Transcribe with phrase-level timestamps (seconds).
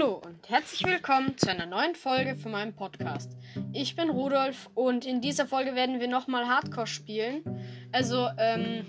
[0.00, 3.36] Hallo und herzlich willkommen zu einer neuen Folge von meinem Podcast.
[3.74, 7.42] Ich bin Rudolf und in dieser Folge werden wir nochmal Hardcore spielen.
[7.92, 8.86] Also, ähm,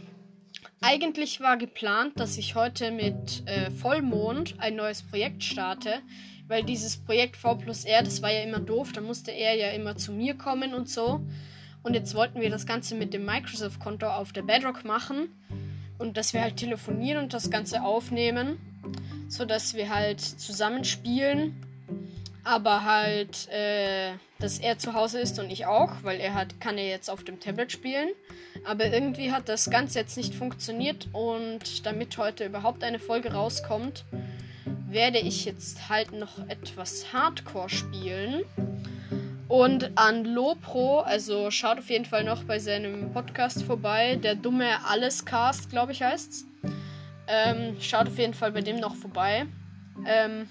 [0.80, 5.96] eigentlich war geplant, dass ich heute mit äh, Vollmond ein neues Projekt starte,
[6.48, 9.72] weil dieses Projekt V plus R, das war ja immer doof, da musste er ja
[9.72, 11.20] immer zu mir kommen und so.
[11.84, 15.28] Und jetzt wollten wir das Ganze mit dem Microsoft-Konto auf der Bedrock machen
[15.98, 18.71] und dass wir halt telefonieren und das Ganze aufnehmen
[19.32, 21.56] so dass wir halt zusammen spielen,
[22.44, 26.78] aber halt, äh, dass er zu Hause ist und ich auch, weil er hat, kann
[26.78, 28.10] ja jetzt auf dem Tablet spielen.
[28.66, 34.04] Aber irgendwie hat das Ganze jetzt nicht funktioniert und damit heute überhaupt eine Folge rauskommt,
[34.90, 38.44] werde ich jetzt halt noch etwas Hardcore spielen.
[39.48, 44.86] Und an Lopro, also schaut auf jeden Fall noch bei seinem Podcast vorbei, der dumme
[44.86, 46.46] Allescast, glaube ich heißt's.
[47.34, 49.46] Ähm, schaut auf jeden Fall bei dem noch vorbei.
[50.06, 50.50] Ähm,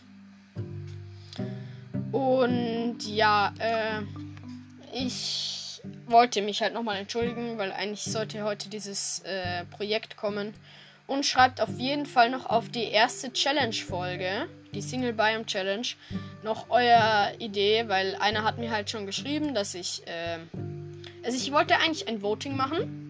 [2.10, 4.00] und ja, äh,
[4.94, 10.54] ich wollte mich halt nochmal entschuldigen, weil eigentlich sollte heute dieses äh, Projekt kommen.
[11.06, 15.86] Und schreibt auf jeden Fall noch auf die erste Challenge-Folge, die Single Biome Challenge,
[16.44, 20.06] noch eure Idee, weil einer hat mir halt schon geschrieben, dass ich.
[20.06, 20.38] Äh,
[21.22, 23.09] also ich wollte eigentlich ein Voting machen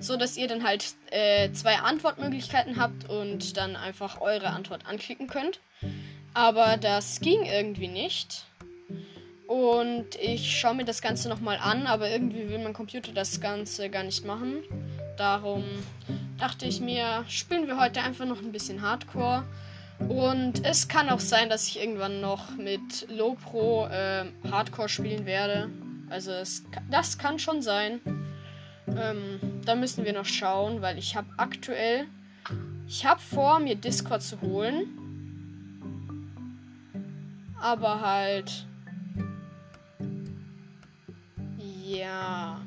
[0.00, 5.26] so dass ihr dann halt äh, zwei Antwortmöglichkeiten habt und dann einfach eure Antwort anklicken
[5.26, 5.60] könnt.
[6.34, 8.44] Aber das ging irgendwie nicht.
[9.46, 13.88] Und ich schaue mir das Ganze nochmal an, aber irgendwie will mein Computer das Ganze
[13.88, 14.62] gar nicht machen.
[15.16, 15.64] Darum
[16.38, 19.44] dachte ich mir, spielen wir heute einfach noch ein bisschen Hardcore.
[20.06, 25.26] Und es kann auch sein, dass ich irgendwann noch mit Low Pro äh, Hardcore spielen
[25.26, 25.70] werde.
[26.10, 28.00] Also es, das kann schon sein.
[28.86, 32.06] Ähm, da müssen wir noch schauen, weil ich habe aktuell.
[32.86, 34.86] Ich habe vor, mir Discord zu holen.
[37.60, 38.66] Aber halt.
[41.84, 42.62] Ja.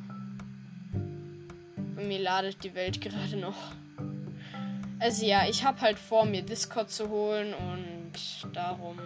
[1.96, 3.58] Mir ladet die Welt gerade noch.
[5.00, 8.14] Also ja, ich habe halt vor, mir Discord zu holen und
[8.54, 9.00] darum.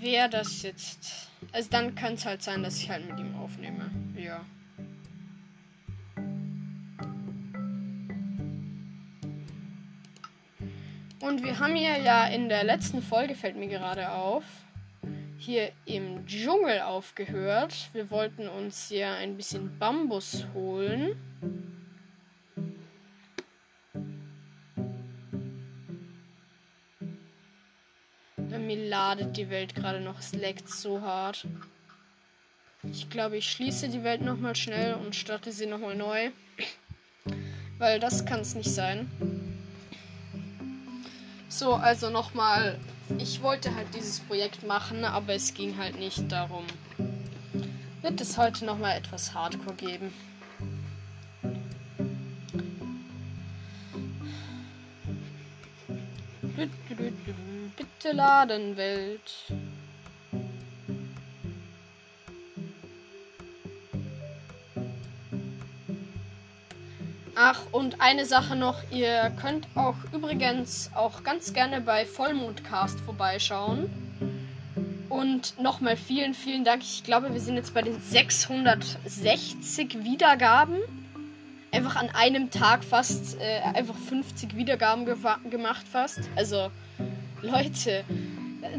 [0.00, 3.88] Wer das jetzt also dann kann es halt sein, dass ich halt mit ihm aufnehme.
[4.16, 4.44] Ja.
[11.20, 14.42] Und wir haben hier ja in der letzten Folge, fällt mir gerade auf,
[15.38, 17.90] hier im Dschungel aufgehört.
[17.92, 21.16] Wir wollten uns hier ein bisschen Bambus holen.
[28.66, 30.18] Mir ladet die Welt gerade noch.
[30.18, 31.46] Es leckt so hart.
[32.92, 36.30] Ich glaube, ich schließe die Welt nochmal schnell und starte sie nochmal neu.
[37.78, 39.10] Weil das kann es nicht sein.
[41.48, 42.78] So, also nochmal.
[43.18, 46.64] Ich wollte halt dieses Projekt machen, aber es ging halt nicht darum.
[48.02, 50.12] Wird es heute nochmal etwas Hardcore geben.
[56.56, 59.32] Bitte laden, Welt.
[67.34, 73.90] Ach, und eine Sache noch, ihr könnt auch übrigens auch ganz gerne bei Vollmondcast vorbeischauen.
[75.08, 76.82] Und nochmal vielen, vielen Dank.
[76.82, 81.03] Ich glaube, wir sind jetzt bei den 660 Wiedergaben
[81.74, 85.04] einfach an einem Tag fast äh, einfach 50 Wiedergaben
[85.50, 86.20] gemacht fast.
[86.36, 86.70] Also
[87.42, 88.04] Leute,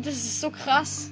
[0.01, 1.11] das ist so krass.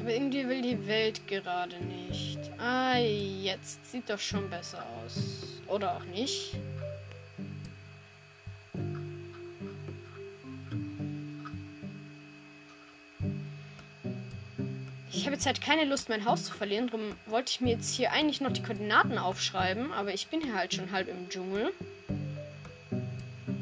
[0.00, 2.38] Aber irgendwie will die Welt gerade nicht.
[2.58, 5.60] Ah, jetzt sieht doch schon besser aus.
[5.68, 6.54] Oder auch nicht.
[15.24, 16.88] Ich habe jetzt halt keine Lust, mein Haus zu verlieren.
[16.88, 19.90] Darum wollte ich mir jetzt hier eigentlich noch die Koordinaten aufschreiben.
[19.90, 21.72] Aber ich bin hier halt schon halb im Dschungel.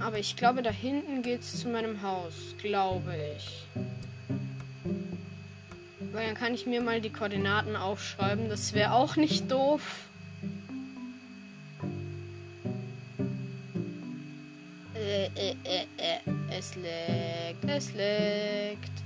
[0.00, 2.34] Aber ich glaube, da hinten geht es zu meinem Haus.
[2.60, 3.62] Glaube ich.
[6.10, 8.48] Weil dann kann ich mir mal die Koordinaten aufschreiben.
[8.48, 9.82] Das wäre auch nicht doof.
[14.96, 16.18] Äh, äh, äh, äh.
[16.50, 19.01] Es leckt, es leckt.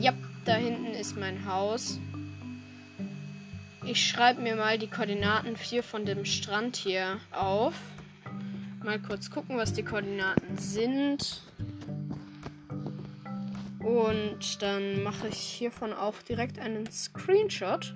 [0.00, 0.12] Ja,
[0.44, 1.98] da hinten ist mein Haus.
[3.84, 7.74] Ich schreibe mir mal die Koordinaten 4 von dem Strand hier auf.
[8.84, 11.42] Mal kurz gucken, was die Koordinaten sind.
[13.78, 17.94] Und dann mache ich hiervon auch direkt einen Screenshot.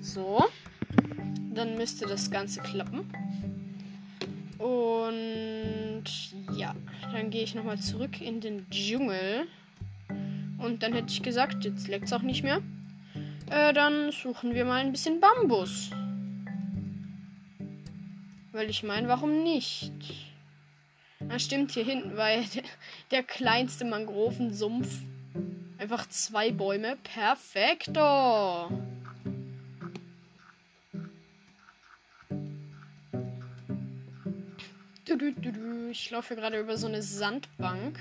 [0.00, 0.44] So.
[1.52, 3.10] Dann müsste das Ganze klappen.
[4.58, 6.04] Und
[6.56, 6.74] ja,
[7.12, 9.46] dann gehe ich nochmal zurück in den Dschungel.
[10.60, 12.60] Und dann hätte ich gesagt, jetzt leckt es auch nicht mehr.
[13.50, 15.90] Äh, dann suchen wir mal ein bisschen Bambus.
[18.52, 19.92] Weil ich meine, warum nicht?
[21.20, 22.62] Na, stimmt, hier hinten war der,
[23.10, 25.02] der kleinste Mangrovensumpf.
[25.78, 26.96] Einfach zwei Bäume.
[27.02, 28.68] Perfekto.
[35.90, 37.98] Ich laufe gerade über so eine Sandbank.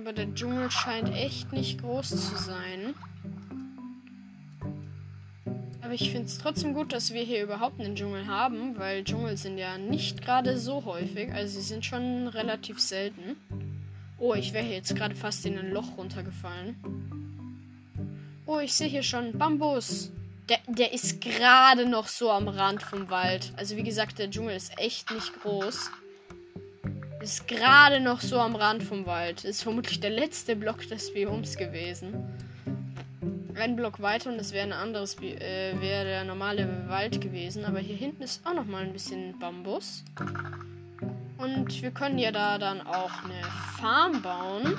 [0.00, 2.94] Aber der Dschungel scheint echt nicht groß zu sein.
[5.82, 9.36] Aber ich finde es trotzdem gut, dass wir hier überhaupt einen Dschungel haben, weil Dschungel
[9.36, 11.32] sind ja nicht gerade so häufig.
[11.32, 13.36] Also sie sind schon relativ selten.
[14.18, 16.76] Oh, ich wäre jetzt gerade fast in ein Loch runtergefallen.
[18.46, 20.12] Oh, ich sehe hier schon Bambus.
[20.48, 23.52] Der, der ist gerade noch so am Rand vom Wald.
[23.56, 25.90] Also wie gesagt, der Dschungel ist echt nicht groß.
[27.20, 29.44] Ist gerade noch so am Rand vom Wald.
[29.44, 32.14] Ist vermutlich der letzte Block des Bioms gewesen.
[33.56, 37.64] Ein Block weiter und es wäre ein anderes, äh, wäre der normale Wald gewesen.
[37.64, 40.04] Aber hier hinten ist auch noch mal ein bisschen Bambus.
[41.38, 43.42] Und wir können ja da dann auch eine
[43.80, 44.76] Farm bauen.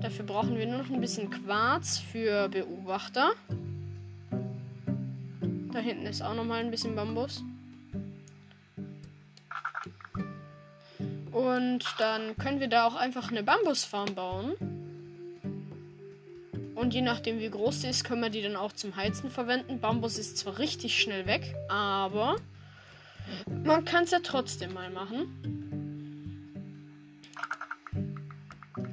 [0.00, 3.32] Dafür brauchen wir nur noch ein bisschen Quarz für Beobachter.
[5.72, 7.44] Da hinten ist auch noch mal ein bisschen Bambus.
[11.32, 14.54] Und dann können wir da auch einfach eine Bambusfarm bauen.
[16.74, 19.80] Und je nachdem, wie groß sie ist, können wir die dann auch zum Heizen verwenden.
[19.80, 22.36] Bambus ist zwar richtig schnell weg, aber
[23.64, 25.26] man kann es ja trotzdem mal machen.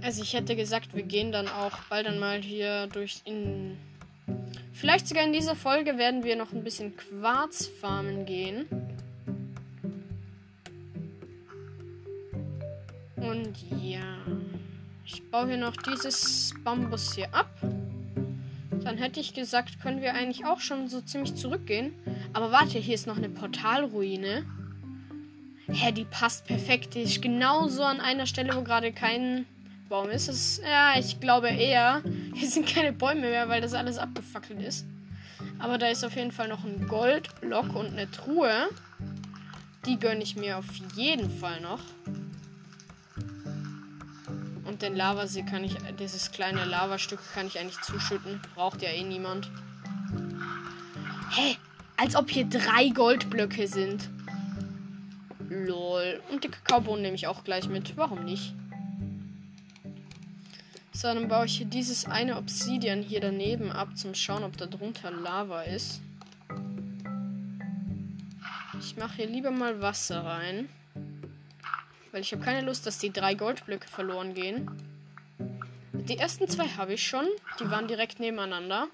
[0.01, 3.77] Also ich hätte gesagt, wir gehen dann auch bald dann mal hier durch in
[4.73, 8.67] Vielleicht sogar in dieser Folge werden wir noch ein bisschen Quarz farmen gehen.
[13.47, 14.17] Und ja.
[15.05, 17.49] Ich baue hier noch dieses Bambus hier ab.
[18.83, 21.93] Dann hätte ich gesagt, können wir eigentlich auch schon so ziemlich zurückgehen.
[22.33, 24.45] Aber warte, hier ist noch eine Portalruine.
[25.67, 26.95] Hä, die passt perfekt.
[26.95, 29.45] Die ist genauso an einer Stelle, wo gerade kein
[29.87, 30.27] Baum ist.
[30.27, 32.01] Es, ja, ich glaube eher,
[32.33, 34.85] hier sind keine Bäume mehr, weil das alles abgefackelt ist.
[35.57, 38.67] Aber da ist auf jeden Fall noch ein Goldblock und eine Truhe.
[39.85, 40.65] Die gönne ich mir auf
[40.95, 41.79] jeden Fall noch.
[44.67, 48.41] Und den Lavasee kann ich, dieses kleine Lavastück kann ich eigentlich zuschütten.
[48.53, 49.49] Braucht ja eh niemand.
[51.31, 51.41] Hä?
[51.41, 51.57] Hey,
[51.95, 54.09] als ob hier drei Goldblöcke sind.
[55.49, 56.21] Lol.
[56.29, 57.95] Und die Kakaobohnen nehme ich auch gleich mit.
[57.95, 58.53] Warum nicht?
[60.91, 64.65] So, dann baue ich hier dieses eine Obsidian hier daneben ab, zum Schauen, ob da
[64.65, 66.01] drunter Lava ist.
[68.79, 70.67] Ich mache hier lieber mal Wasser rein.
[72.11, 74.69] Weil ich habe keine Lust, dass die drei Goldblöcke verloren gehen.
[75.93, 77.25] Die ersten zwei habe ich schon.
[77.59, 78.87] Die waren direkt nebeneinander.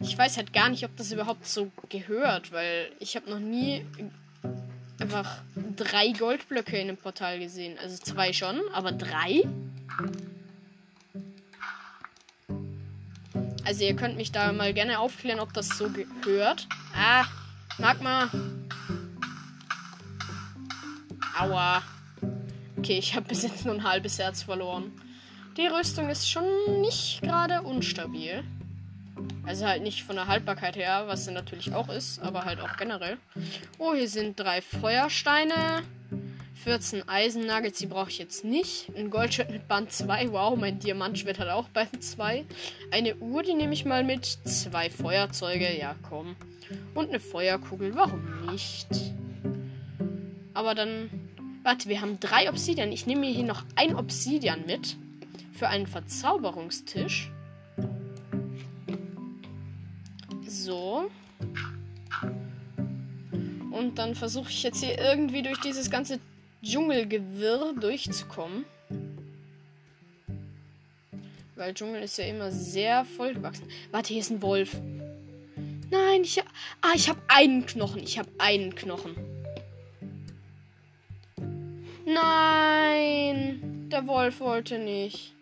[0.00, 3.84] Ich weiß halt gar nicht, ob das überhaupt so gehört, weil ich habe noch nie
[4.98, 5.42] einfach
[5.76, 7.78] drei Goldblöcke in einem Portal gesehen.
[7.78, 9.44] Also zwei schon, aber drei?
[13.64, 15.90] Also ihr könnt mich da mal gerne aufklären, ob das so
[16.22, 16.68] gehört.
[16.94, 17.24] Ah,
[17.78, 18.30] Magma.
[21.38, 21.82] Aua.
[22.84, 24.92] Okay, ich habe bis jetzt nur ein halbes Herz verloren.
[25.56, 26.44] Die Rüstung ist schon
[26.82, 28.44] nicht gerade unstabil.
[29.46, 32.76] Also halt nicht von der Haltbarkeit her, was sie natürlich auch ist, aber halt auch
[32.76, 33.16] generell.
[33.78, 35.82] Oh, hier sind drei Feuersteine.
[36.62, 38.94] 14 Eisennuggets, die brauche ich jetzt nicht.
[38.94, 40.32] Ein Goldschwert mit Band 2.
[40.32, 42.44] Wow, mein Diamantschwert hat auch Band 2.
[42.90, 44.26] Eine Uhr, die nehme ich mal mit.
[44.26, 46.36] Zwei Feuerzeuge, ja komm.
[46.94, 48.88] Und eine Feuerkugel, warum nicht?
[50.52, 51.23] Aber dann.
[51.64, 52.92] Warte, wir haben drei Obsidian.
[52.92, 54.96] Ich nehme mir hier noch ein Obsidian mit.
[55.54, 57.30] Für einen Verzauberungstisch.
[60.46, 61.10] So.
[63.70, 66.20] Und dann versuche ich jetzt hier irgendwie durch dieses ganze
[66.62, 68.66] Dschungelgewirr durchzukommen.
[71.56, 73.66] Weil Dschungel ist ja immer sehr vollgewachsen.
[73.90, 74.76] Warte, hier ist ein Wolf.
[75.90, 76.46] Nein, ich hab,
[76.82, 78.02] Ah, ich habe einen Knochen.
[78.02, 79.33] Ich habe einen Knochen.
[82.06, 85.32] Nein, der Wolf wollte nicht.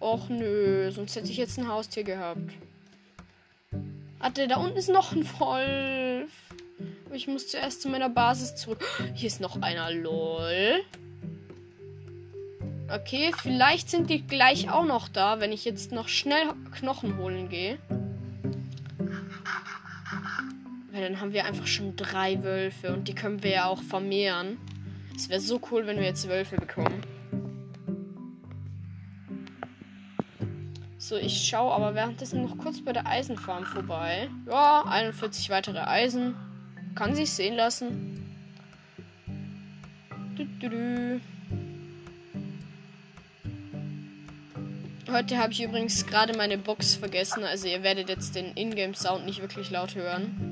[0.00, 2.52] Och nö, sonst hätte ich jetzt ein Haustier gehabt.
[4.18, 6.30] Warte, da unten ist noch ein Wolf.
[7.12, 8.84] Ich muss zuerst zu meiner Basis zurück.
[9.14, 10.82] Hier ist noch einer, lol.
[12.92, 17.48] Okay, vielleicht sind die gleich auch noch da, wenn ich jetzt noch schnell Knochen holen
[17.48, 17.78] gehe.
[20.92, 24.58] Weil dann haben wir einfach schon drei Wölfe und die können wir ja auch vermehren.
[25.18, 27.02] Es wäre so cool, wenn wir jetzt Wölfe bekommen.
[30.96, 34.30] So, ich schaue aber währenddessen noch kurz bei der Eisenfarm vorbei.
[34.46, 36.36] Ja, 41 weitere Eisen.
[36.94, 38.32] Kann sich sehen lassen.
[40.36, 41.20] Du, du, du.
[45.10, 49.40] Heute habe ich übrigens gerade meine Box vergessen, also ihr werdet jetzt den Ingame-Sound nicht
[49.40, 50.47] wirklich laut hören.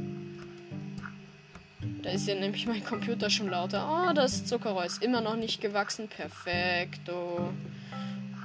[2.07, 3.85] Da ist ja nämlich mein Computer schon lauter.
[3.91, 6.07] Oh, das Zuckerrohr ist immer noch nicht gewachsen.
[6.07, 7.01] Perfekt.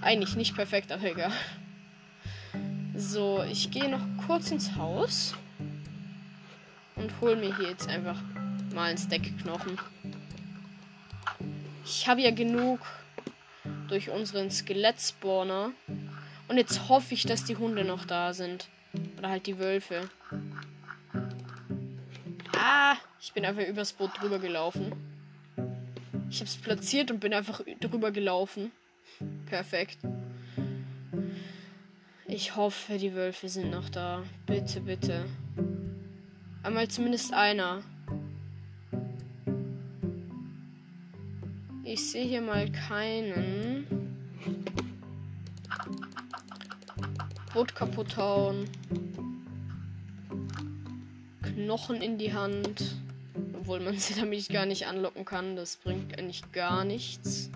[0.02, 1.32] Eigentlich nicht perfekt, aber egal.
[2.96, 5.36] So, ich gehe noch kurz ins Haus
[6.96, 8.20] und hole mir hier jetzt einfach
[8.74, 9.78] mal ein Stack Knochen.
[11.86, 12.80] Ich habe ja genug
[13.90, 15.70] durch unseren Skelettspawner.
[16.48, 18.70] Und jetzt hoffe ich, dass die Hunde noch da sind.
[19.20, 20.10] Oder halt die Wölfe.
[22.54, 24.92] Ah, ich bin einfach übers Boot drüber gelaufen.
[26.30, 28.72] Ich habe es platziert und bin einfach drüber gelaufen.
[29.48, 29.98] Perfekt.
[32.26, 34.24] Ich hoffe, die Wölfe sind noch da.
[34.46, 35.26] Bitte, bitte.
[36.64, 37.84] Einmal zumindest einer.
[41.84, 43.86] Ich sehe hier mal keinen.
[47.54, 48.70] Boot kaputt hauen.
[51.54, 52.96] Knochen in die Hand.
[53.54, 55.56] Obwohl man sie damit gar nicht anlocken kann.
[55.56, 57.50] Das bringt eigentlich gar nichts.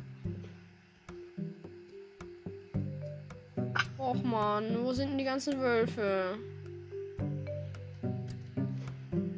[3.97, 6.37] Och man, wo sind denn die ganzen Wölfe?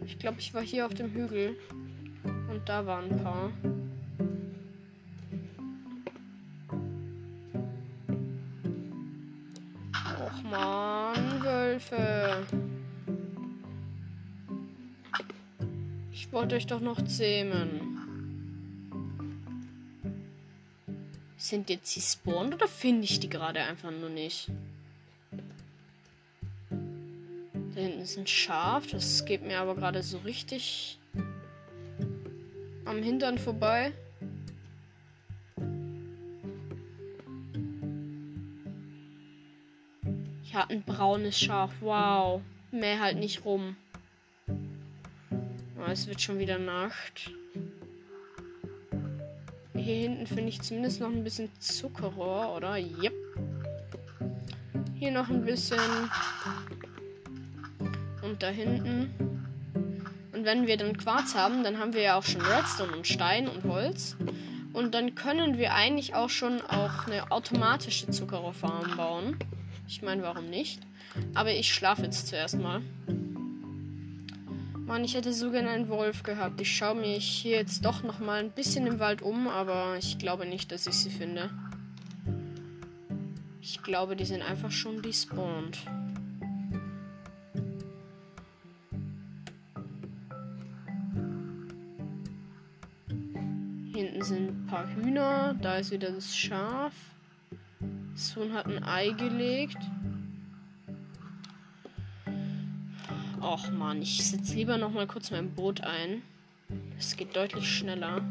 [0.05, 1.55] Ich glaube, ich war hier auf dem Hügel.
[2.23, 3.51] Und da waren ein paar.
[11.77, 12.66] Hilfe.
[16.27, 17.97] Ich wollte euch doch noch zähmen.
[21.37, 24.49] Sind jetzt die spawned oder finde ich die gerade einfach nur nicht?
[26.69, 28.87] Da hinten ist ein Schaf.
[28.87, 30.99] Das geht mir aber gerade so richtig
[32.85, 33.93] am Hintern vorbei.
[40.57, 41.71] hat ein braunes Schaf.
[41.81, 42.41] Wow.
[42.71, 43.77] Mehr halt nicht rum.
[45.89, 47.31] Es wird schon wieder Nacht.
[49.73, 52.75] Hier hinten finde ich zumindest noch ein bisschen Zuckerrohr, oder?
[52.75, 53.13] Yep.
[54.95, 55.79] Hier noch ein bisschen.
[58.21, 59.13] Und da hinten.
[60.33, 63.47] Und wenn wir dann Quarz haben, dann haben wir ja auch schon Redstone und Stein
[63.47, 64.17] und Holz.
[64.73, 69.39] Und dann können wir eigentlich auch schon auch eine automatische Zuckerrohrfarm bauen.
[69.87, 70.81] Ich meine, warum nicht?
[71.33, 72.81] Aber ich schlafe jetzt zuerst mal.
[74.87, 76.61] Mann, ich hätte so gerne einen Wolf gehabt.
[76.61, 80.17] Ich schaue mich hier jetzt doch noch mal ein bisschen im Wald um, aber ich
[80.17, 81.49] glaube nicht, dass ich sie finde.
[83.61, 85.77] Ich glaube, die sind einfach schon despawned.
[93.93, 95.53] Hinten sind ein paar Hühner.
[95.61, 96.93] Da ist wieder das Schaf.
[98.15, 99.79] Sohn hat ein Ei gelegt.
[103.47, 106.21] Och man, ich setze lieber noch mal kurz mein Boot ein.
[106.99, 108.21] Es geht deutlich schneller.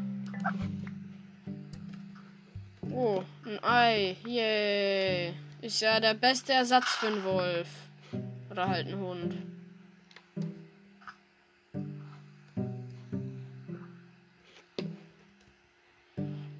[2.91, 4.15] Oh, ein Ei.
[4.27, 5.33] Yay.
[5.61, 7.67] Ist ja der beste Ersatz für einen Wolf.
[8.51, 9.35] Oder halt einen Hund.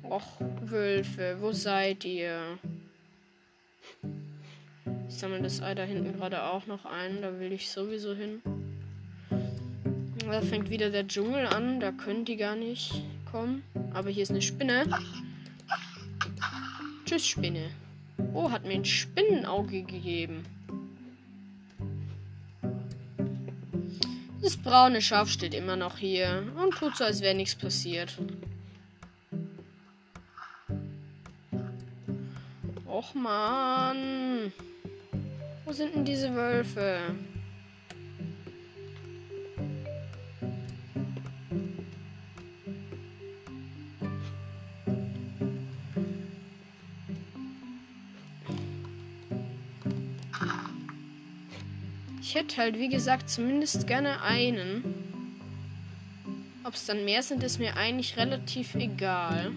[0.10, 2.58] Och, Wölfe, wo seid ihr?
[5.10, 7.22] Ich sammle das Ei da hinten gerade auch noch ein.
[7.22, 8.42] Da will ich sowieso hin.
[10.30, 11.80] Da fängt wieder der Dschungel an.
[11.80, 13.64] Da können die gar nicht kommen.
[13.94, 14.86] Aber hier ist eine Spinne.
[17.06, 17.70] Tschüss, Spinne.
[18.34, 20.44] Oh, hat mir ein Spinnenauge gegeben.
[24.42, 28.18] Das braune Schaf steht immer noch hier und tut so, als wäre nichts passiert.
[32.88, 34.52] Och man.
[35.68, 37.02] Wo sind denn diese Wölfe?
[52.22, 54.86] Ich hätte halt, wie gesagt, zumindest gerne einen.
[56.64, 59.52] Ob es dann mehr sind, ist mir eigentlich relativ egal.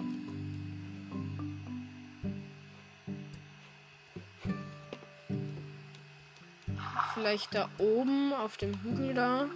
[7.20, 9.46] Vielleicht da oben auf dem Hügel da.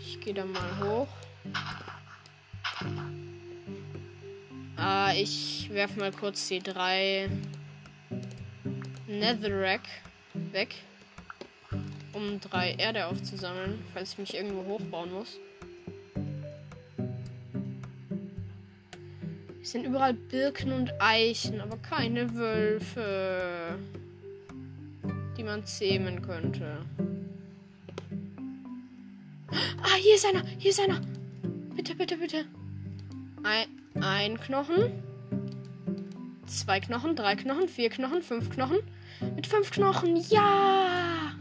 [0.00, 1.08] Ich gehe da mal hoch.
[4.76, 7.28] Ah, ich werfe mal kurz die drei
[9.06, 9.82] Netherrack
[10.32, 10.76] weg,
[12.14, 15.36] um drei Erde aufzusammeln, falls ich mich irgendwo hochbauen muss.
[19.64, 23.78] Es sind überall Birken und Eichen, aber keine Wölfe,
[25.38, 26.84] die man zähmen könnte.
[29.50, 31.00] Ah, hier ist einer, hier ist einer.
[31.74, 32.44] Bitte, bitte, bitte.
[33.42, 33.66] Ein,
[34.02, 35.02] ein Knochen.
[36.44, 38.80] Zwei Knochen, drei Knochen, vier Knochen, fünf Knochen.
[39.34, 41.32] Mit fünf Knochen, ja!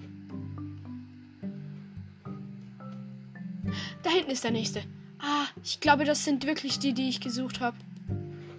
[4.01, 4.81] Da hinten ist der nächste.
[5.19, 7.75] Ah, ich glaube, das sind wirklich die, die ich gesucht habe.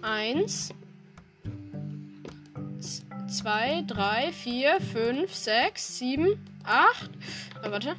[0.05, 0.71] Eins.
[3.27, 7.09] Zwei, drei, vier, fünf, sechs, sieben, acht.
[7.65, 7.95] Oh, warte.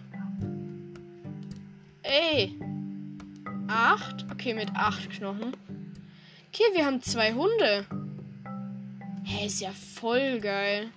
[2.05, 2.57] Ey.
[3.67, 4.25] Acht.
[4.31, 5.57] Okay, mit acht Knochen.
[6.49, 7.87] Okay, wir haben zwei Hunde.
[9.25, 10.91] Hä, hey, ist ja voll geil.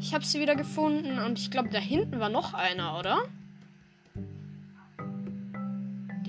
[0.00, 3.22] Ich habe sie wieder gefunden und ich glaube, da hinten war noch einer, oder?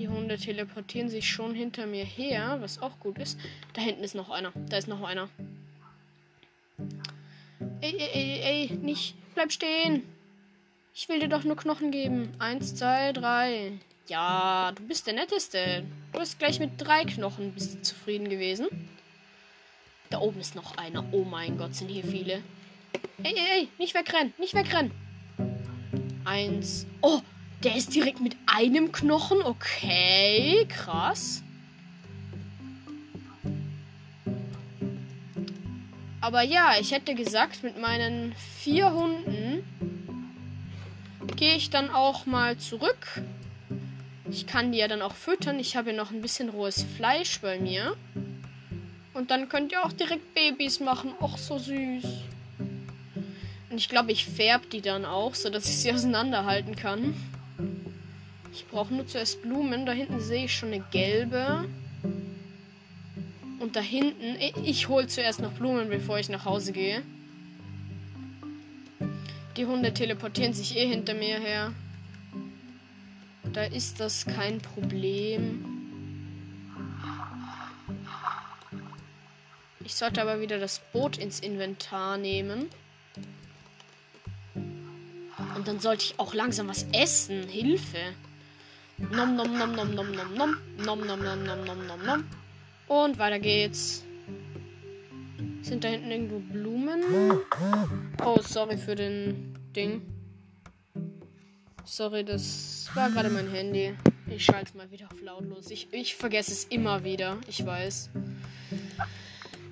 [0.08, 3.38] Hunde teleportieren sich schon hinter mir her, was auch gut ist.
[3.74, 4.52] Da hinten ist noch einer.
[4.68, 5.28] Da ist noch einer.
[7.80, 9.14] Ey, ey, ey, ey, nicht.
[9.34, 10.02] Bleib stehen.
[10.94, 12.32] Ich will dir doch nur Knochen geben.
[12.38, 13.72] Eins, zwei, drei.
[14.08, 15.84] Ja, du bist der Netteste.
[16.12, 18.66] Du bist gleich mit drei Knochen bist du zufrieden gewesen.
[20.10, 21.04] Da oben ist noch einer.
[21.12, 22.42] Oh mein Gott, sind hier viele.
[23.22, 24.90] Ey, ey, ey, nicht wegrennen, nicht wegrennen.
[26.24, 26.86] Eins.
[27.00, 27.20] Oh,
[27.64, 29.42] der ist direkt mit einem Knochen.
[29.42, 31.42] Okay, krass.
[36.20, 39.64] Aber ja, ich hätte gesagt, mit meinen vier Hunden
[41.36, 43.22] gehe ich dann auch mal zurück.
[44.30, 45.58] Ich kann die ja dann auch füttern.
[45.58, 47.96] Ich habe ja noch ein bisschen rohes Fleisch bei mir.
[49.14, 51.12] Und dann könnt ihr auch direkt Babys machen.
[51.20, 52.04] Och, so süß.
[53.70, 57.14] Und ich glaube, ich färbe die dann auch, sodass ich sie auseinanderhalten kann.
[58.52, 59.86] Ich brauche nur zuerst Blumen.
[59.86, 61.68] Da hinten sehe ich schon eine gelbe.
[63.58, 67.02] Und da hinten, ich hole zuerst noch Blumen, bevor ich nach Hause gehe.
[69.56, 71.72] Die Hunde teleportieren sich eh hinter mir her.
[73.52, 75.64] Da ist das kein Problem.
[79.84, 82.66] Ich sollte aber wieder das Boot ins Inventar nehmen.
[85.56, 87.48] Und dann sollte ich auch langsam was essen.
[87.48, 88.14] Hilfe.
[88.98, 90.56] Nom nom nom nom nom nom nom.
[90.76, 92.24] Nom nom nom nom nom nom nom.
[92.88, 94.04] Und weiter geht's.
[95.62, 97.04] Sind da hinten irgendwo Blumen?
[98.24, 100.02] Oh, sorry für den Ding.
[101.84, 103.94] Sorry, das war gerade mein Handy.
[104.28, 105.70] Ich schalte es mal wieder auf lautlos.
[105.70, 107.38] Ich, ich vergesse es immer wieder.
[107.46, 108.10] Ich weiß.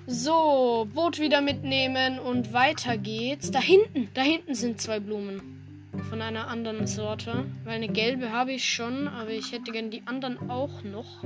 [0.07, 3.51] So, Boot wieder mitnehmen und weiter geht's.
[3.51, 5.56] Da hinten, da hinten sind zwei Blumen
[6.03, 7.45] von einer anderen Sorte.
[7.63, 11.23] Weil eine gelbe habe ich schon, aber ich hätte gern die anderen auch noch.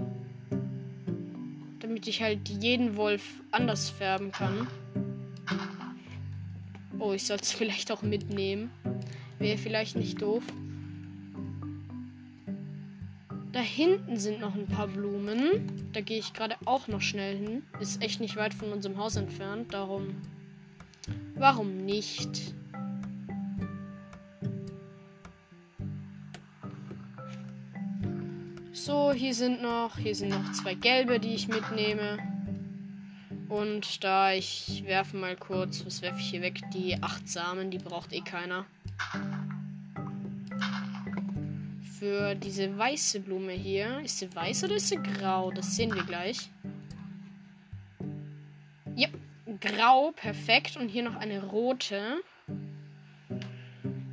[1.80, 4.68] Damit ich halt jeden Wolf anders färben kann.
[7.00, 8.72] Oh, ich soll es vielleicht auch mitnehmen.
[9.40, 10.44] Wäre vielleicht nicht doof.
[13.52, 15.90] Da hinten sind noch ein paar Blumen.
[15.92, 17.64] Da gehe ich gerade auch noch schnell hin.
[17.80, 19.74] Ist echt nicht weit von unserem Haus entfernt.
[19.74, 20.16] Darum.
[21.36, 22.54] Warum nicht?
[28.84, 32.17] So, hier sind noch, hier sind noch zwei gelbe, die ich mitnehme.
[33.48, 36.62] Und da ich werfe mal kurz, was werfe ich hier weg?
[36.74, 38.65] Die acht Samen, die braucht eh keiner.
[42.00, 44.00] Für diese weiße Blume hier.
[44.00, 45.52] Ist sie weiß oder ist sie grau?
[45.52, 46.50] Das sehen wir gleich.
[48.96, 49.10] Ja,
[49.60, 50.76] grau, perfekt.
[50.78, 52.20] Und hier noch eine rote.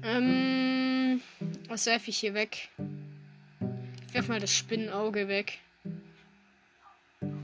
[0.03, 1.23] Ähm,
[1.69, 2.69] was werfe ich hier weg?
[4.19, 5.61] Werf mal das Spinnenauge weg.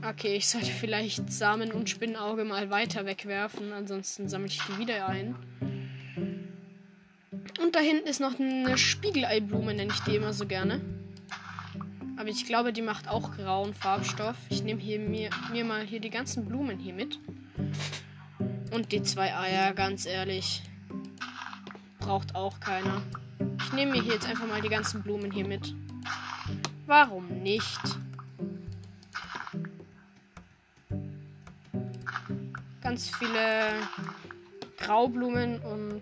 [0.05, 3.71] Okay, ich sollte vielleicht Samen und Spinnenauge mal weiter wegwerfen.
[3.71, 5.35] Ansonsten sammle ich die wieder ein.
[7.61, 10.81] Und da hinten ist noch eine Spiegeleiblume, nenne ich die immer so gerne.
[12.17, 14.35] Aber ich glaube, die macht auch grauen Farbstoff.
[14.49, 17.19] Ich nehme hier mir, mir mal hier die ganzen Blumen hier mit.
[18.71, 20.61] Und die zwei Eier, ganz ehrlich.
[21.99, 23.01] Braucht auch keiner.
[23.63, 25.73] Ich nehme mir hier jetzt einfach mal die ganzen Blumen hier mit.
[26.85, 27.81] Warum nicht?
[32.85, 33.71] ganz viele
[34.77, 36.01] Graublumen und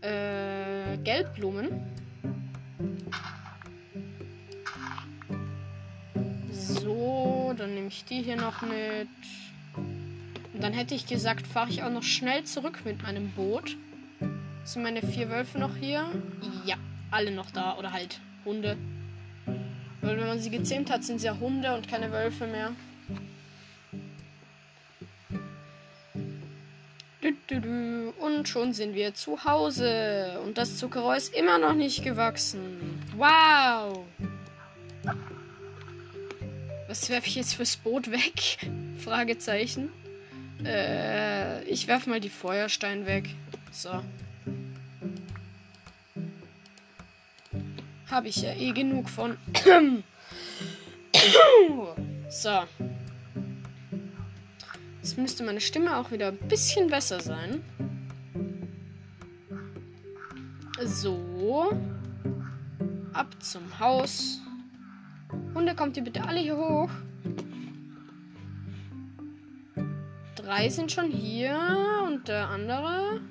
[0.00, 1.68] äh, Gelbblumen.
[6.50, 9.08] So, dann nehme ich die hier noch mit.
[9.76, 13.76] Und dann hätte ich gesagt, fahre ich auch noch schnell zurück mit meinem Boot.
[14.64, 16.10] Sind meine vier Wölfe noch hier?
[16.64, 16.76] Ja,
[17.12, 17.76] alle noch da.
[17.78, 18.76] Oder halt Hunde.
[20.00, 22.72] Weil wenn man sie gezähmt hat, sind sie ja Hunde und keine Wölfe mehr.
[28.18, 30.40] Und schon sind wir zu Hause.
[30.44, 33.00] Und das Zuckerrohr ist immer noch nicht gewachsen.
[33.16, 34.04] Wow!
[36.88, 38.58] Was werfe ich jetzt fürs Boot weg?
[38.98, 39.90] Fragezeichen.
[40.64, 43.28] Äh, ich werfe mal die Feuerstein weg.
[43.70, 44.02] So.
[48.12, 49.38] Habe ich ja eh genug von.
[52.28, 52.50] so.
[55.00, 57.64] Jetzt müsste meine Stimme auch wieder ein bisschen besser sein.
[60.84, 61.72] So.
[63.14, 64.42] Ab zum Haus.
[65.54, 66.90] Hunde, kommt ihr bitte alle hier hoch.
[70.36, 71.58] Drei sind schon hier
[72.06, 73.22] und der andere.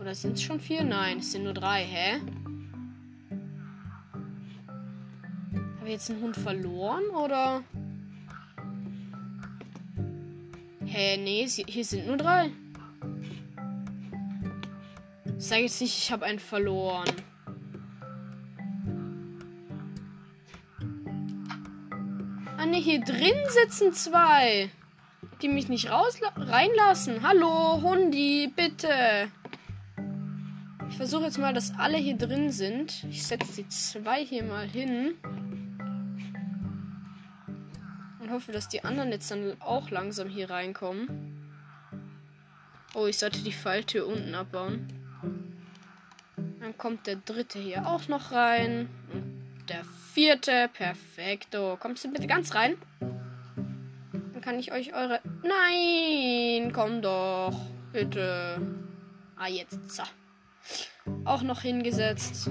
[0.00, 0.84] Oder sind es schon vier?
[0.84, 2.20] Nein, es sind nur drei, hä?
[5.88, 7.64] Ich jetzt einen Hund verloren oder?
[10.84, 12.50] Hä, nee, hier sind nur drei.
[15.38, 17.08] Sag jetzt nicht, ich habe einen verloren.
[22.58, 24.68] Ah ne, hier drin sitzen zwei.
[25.40, 27.26] Die mich nicht raus reinlassen.
[27.26, 29.30] Hallo, Hundi, bitte.
[30.90, 33.04] Ich versuche jetzt mal, dass alle hier drin sind.
[33.08, 35.14] Ich setze die zwei hier mal hin.
[38.28, 41.08] Und hoffe, dass die anderen jetzt dann auch langsam hier reinkommen.
[42.94, 44.86] Oh, ich sollte die Falltür unten abbauen.
[46.60, 48.88] Dann kommt der dritte hier auch noch rein.
[49.12, 50.68] Und der vierte.
[50.74, 51.78] Perfekto.
[51.80, 52.76] Kommst du bitte ganz rein?
[53.00, 55.20] Dann kann ich euch eure.
[55.42, 56.72] Nein!
[56.74, 57.58] Komm doch.
[57.92, 58.60] Bitte.
[59.36, 59.78] Ah, jetzt.
[59.90, 60.02] So.
[61.24, 62.50] Auch noch hingesetzt.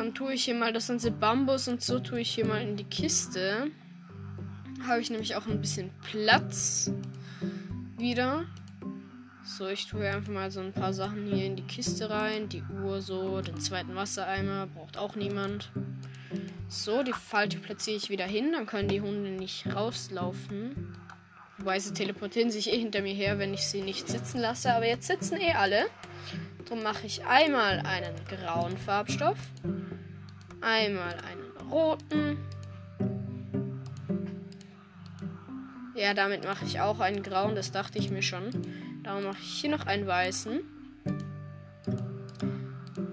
[0.00, 2.74] Dann tue ich hier mal das ganze Bambus und so tue ich hier mal in
[2.74, 3.70] die Kiste.
[4.88, 6.90] Habe ich nämlich auch ein bisschen Platz
[7.98, 8.46] wieder.
[9.44, 12.48] So, ich tue einfach mal so ein paar Sachen hier in die Kiste rein.
[12.48, 15.70] Die Uhr so, den zweiten Wassereimer, braucht auch niemand.
[16.68, 20.96] So, die Falte platziere ich wieder hin, dann können die Hunde nicht rauslaufen.
[21.60, 24.72] Wobei sie teleportieren sich eh hinter mir her, wenn ich sie nicht sitzen lasse.
[24.72, 25.84] Aber jetzt sitzen eh alle.
[26.64, 29.36] Darum mache ich einmal einen grauen Farbstoff.
[30.62, 32.38] Einmal einen roten.
[35.94, 38.50] Ja, damit mache ich auch einen grauen, das dachte ich mir schon.
[39.02, 40.60] Darum mache ich hier noch einen weißen.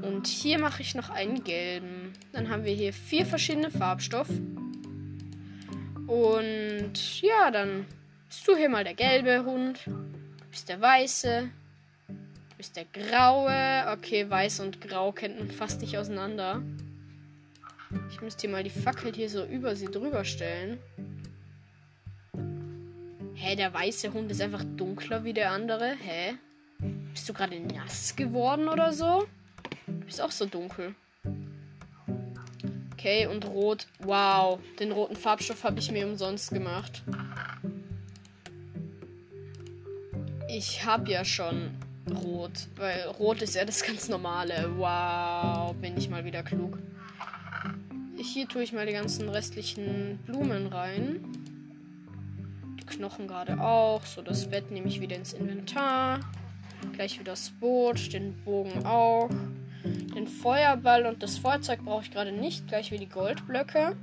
[0.03, 2.13] Und hier mache ich noch einen gelben.
[2.31, 4.39] Dann haben wir hier vier verschiedene Farbstoffe.
[6.07, 7.85] Und ja, dann
[8.27, 9.79] bist du hier mal der gelbe Hund.
[9.85, 11.49] Du bist der weiße.
[12.07, 13.91] Du bist der graue.
[13.93, 16.61] Okay, weiß und grau kennt man fast nicht auseinander.
[18.09, 20.79] Ich müsste hier mal die Fackel hier so über sie drüber stellen.
[23.35, 25.91] Hä, der weiße Hund ist einfach dunkler wie der andere.
[25.91, 26.35] Hä?
[27.13, 29.27] Bist du gerade nass geworden oder so?
[29.85, 30.95] Du bist auch so dunkel.
[32.93, 33.87] Okay, und rot.
[33.99, 37.03] Wow, den roten Farbstoff habe ich mir umsonst gemacht.
[40.49, 41.71] Ich habe ja schon
[42.23, 44.71] rot, weil rot ist ja das ganz normale.
[44.77, 46.77] Wow, bin ich mal wieder klug.
[48.15, 51.19] Hier tue ich mal die ganzen restlichen Blumen rein.
[52.79, 54.05] Die Knochen gerade auch.
[54.05, 56.21] So, das Bett nehme ich wieder ins Inventar.
[56.93, 59.29] Gleich wieder das Boot, den Bogen auch.
[59.83, 62.67] Den Feuerball und das Feuerzeug brauche ich gerade nicht.
[62.67, 63.97] Gleich wie die Goldblöcke.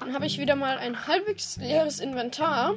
[0.00, 2.74] Dann habe ich wieder mal ein halbwegs leeres Inventar.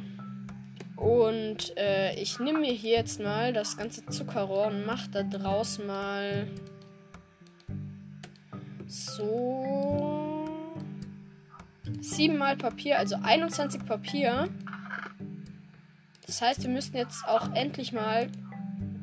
[0.97, 5.79] Und äh, ich nehme mir hier jetzt mal das ganze Zuckerrohr und mache da draus
[5.79, 6.47] mal
[8.87, 10.45] so.
[12.01, 14.49] Siebenmal Papier, also 21 Papier.
[16.25, 18.29] Das heißt, wir müssten jetzt auch endlich mal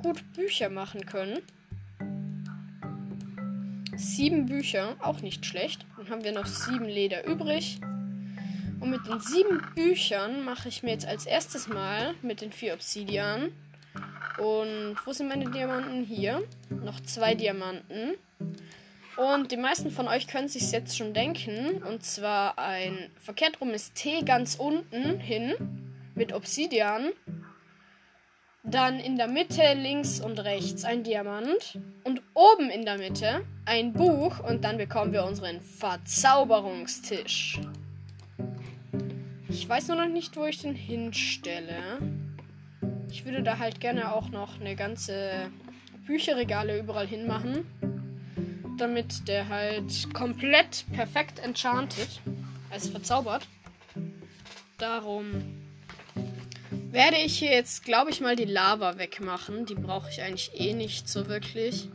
[0.03, 1.39] gut Bücher machen können.
[3.97, 5.87] Sieben Bücher, auch nicht schlecht.
[5.97, 7.81] Dann haben wir noch sieben Leder übrig.
[8.85, 12.75] Und mit den sieben Büchern mache ich mir jetzt als erstes mal mit den vier
[12.75, 13.51] Obsidian.
[14.37, 16.05] Und wo sind meine Diamanten?
[16.05, 16.47] Hier.
[16.69, 18.13] Noch zwei Diamanten.
[19.17, 21.83] Und die meisten von euch können sich jetzt schon denken.
[21.83, 25.55] Und zwar ein verkehrt rum ist T ganz unten hin
[26.15, 27.09] mit Obsidian.
[28.65, 31.79] Dann in der Mitte links und rechts ein Diamant.
[32.03, 34.41] Und oben in der Mitte ein Buch.
[34.41, 37.61] Und dann bekommen wir unseren Verzauberungstisch.
[39.55, 41.99] Ich weiß nur noch nicht, wo ich den hinstelle.
[43.09, 45.49] Ich würde da halt gerne auch noch eine ganze
[46.07, 47.65] Bücherregale überall hinmachen.
[48.79, 52.21] Damit der halt komplett perfekt enchanted.
[52.69, 53.47] Also verzaubert.
[54.79, 55.31] Darum
[56.91, 59.67] werde ich hier jetzt, glaube ich, mal die Lava wegmachen.
[59.67, 61.89] Die brauche ich eigentlich eh nicht so wirklich.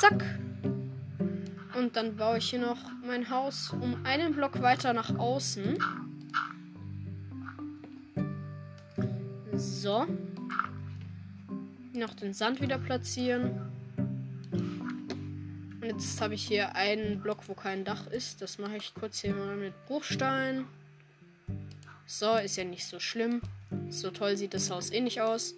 [0.00, 0.24] Zack.
[1.76, 5.78] Und dann baue ich hier noch mein Haus um einen Block weiter nach außen.
[9.52, 10.06] So.
[11.92, 13.60] Noch den Sand wieder platzieren.
[14.52, 18.40] Und jetzt habe ich hier einen Block, wo kein Dach ist.
[18.40, 20.64] Das mache ich kurz hier mal mit Bruchstein.
[22.06, 23.42] So, ist ja nicht so schlimm.
[23.90, 25.54] So toll sieht das Haus eh nicht aus.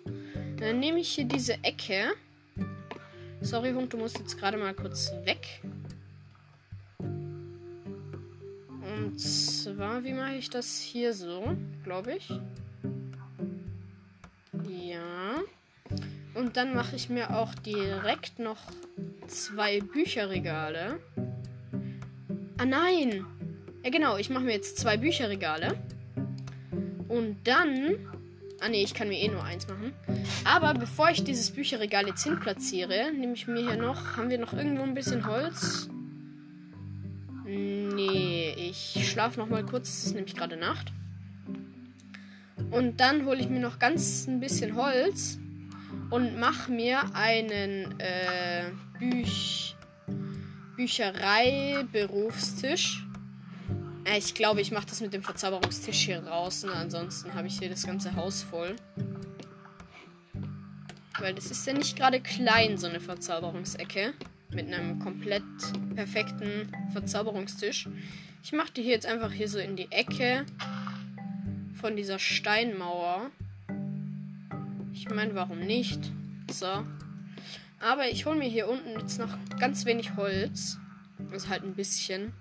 [0.59, 2.12] Dann nehme ich hier diese Ecke.
[3.40, 5.62] Sorry, Hund, du musst jetzt gerade mal kurz weg.
[6.99, 12.29] Und zwar, wie mache ich das hier so, glaube ich.
[14.68, 15.42] Ja.
[16.35, 18.59] Und dann mache ich mir auch direkt noch
[19.27, 20.99] zwei Bücherregale.
[22.59, 23.25] Ah nein!
[23.85, 25.79] Ja genau, ich mache mir jetzt zwei Bücherregale.
[27.09, 27.99] Und dann...
[28.61, 29.92] Ah ne, ich kann mir eh nur eins machen.
[30.45, 34.16] Aber bevor ich dieses Bücherregal jetzt hin platziere, nehme ich mir hier noch...
[34.16, 35.88] Haben wir noch irgendwo ein bisschen Holz?
[37.45, 39.88] Nee, ich schlafe noch mal kurz.
[39.88, 40.92] Es ist nämlich gerade Nacht.
[42.71, 45.38] Und dann hole ich mir noch ganz ein bisschen Holz
[46.11, 49.77] und mache mir einen äh, Büch
[50.77, 53.06] Bücherei-Berufstisch.
[54.07, 56.64] Äh, ich glaube, ich mache das mit dem Verzauberungstisch hier raus.
[56.64, 58.77] Ansonsten habe ich hier das ganze Haus voll.
[61.19, 64.14] Weil das ist ja nicht gerade klein, so eine Verzauberungsecke.
[64.51, 65.42] Mit einem komplett
[65.95, 67.88] perfekten Verzauberungstisch.
[68.42, 70.47] Ich mache die hier jetzt einfach hier so in die Ecke
[71.81, 73.31] von dieser Steinmauer.
[74.92, 76.01] Ich meine, warum nicht?
[76.51, 76.85] So.
[77.81, 80.79] Aber ich hole mir hier unten jetzt noch ganz wenig Holz.
[81.33, 82.33] Also halt ein bisschen.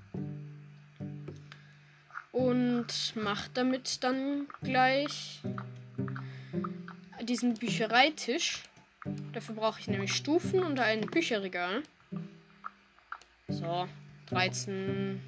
[2.35, 5.39] Und mache damit dann gleich
[7.23, 8.63] diesen Büchereitisch.
[9.31, 11.83] Dafür brauche ich nämlich Stufen und ein Bücherregal.
[13.47, 13.87] So,
[14.25, 15.21] 13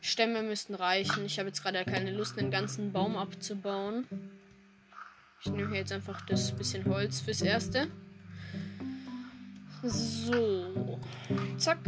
[0.00, 1.26] Stämme müssten reichen.
[1.26, 4.06] Ich habe jetzt gerade keine Lust, den ganzen Baum abzubauen.
[5.44, 7.88] Ich nehme hier jetzt einfach das bisschen Holz fürs Erste.
[9.82, 10.98] So.
[11.58, 11.80] Zack.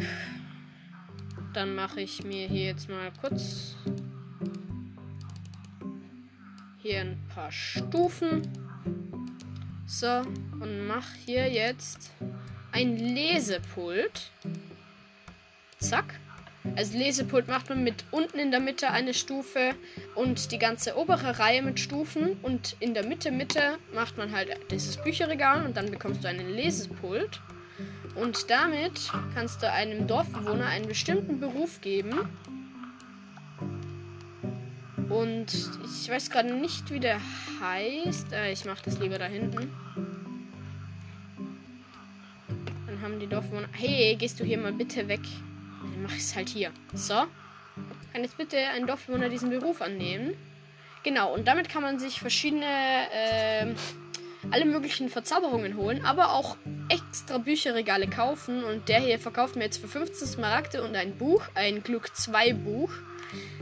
[1.56, 3.76] Dann mache ich mir hier jetzt mal kurz
[6.82, 8.42] hier ein paar Stufen.
[9.86, 10.20] So,
[10.60, 12.10] und mache hier jetzt
[12.72, 14.32] ein Lesepult.
[15.78, 16.20] Zack.
[16.74, 19.74] Also Lesepult macht man mit unten in der Mitte eine Stufe
[20.14, 24.50] und die ganze obere Reihe mit Stufen und in der Mitte Mitte macht man halt
[24.70, 27.40] dieses Bücherregal und dann bekommst du einen Lesepult.
[28.16, 32.28] Und damit kannst du einem Dorfbewohner einen bestimmten Beruf geben.
[35.08, 35.46] Und
[35.84, 37.20] ich weiß gerade nicht, wie der
[37.60, 38.32] heißt.
[38.32, 39.70] Äh, ich mache das lieber da hinten.
[42.86, 43.68] Dann haben die Dorfbewohner.
[43.72, 45.20] Hey, gehst du hier mal bitte weg?
[45.82, 46.72] Dann mache ich es halt hier.
[46.94, 47.14] So.
[47.14, 50.34] Kann jetzt bitte ein Dorfbewohner diesen Beruf annehmen?
[51.02, 52.66] Genau, und damit kann man sich verschiedene,
[53.12, 53.74] äh,
[54.50, 56.56] alle möglichen Verzauberungen holen, aber auch
[56.88, 58.64] extra Bücherregale kaufen.
[58.64, 62.52] Und der hier verkauft mir jetzt für 15 Smaragde und ein Buch, ein Glück 2
[62.54, 62.90] Buch.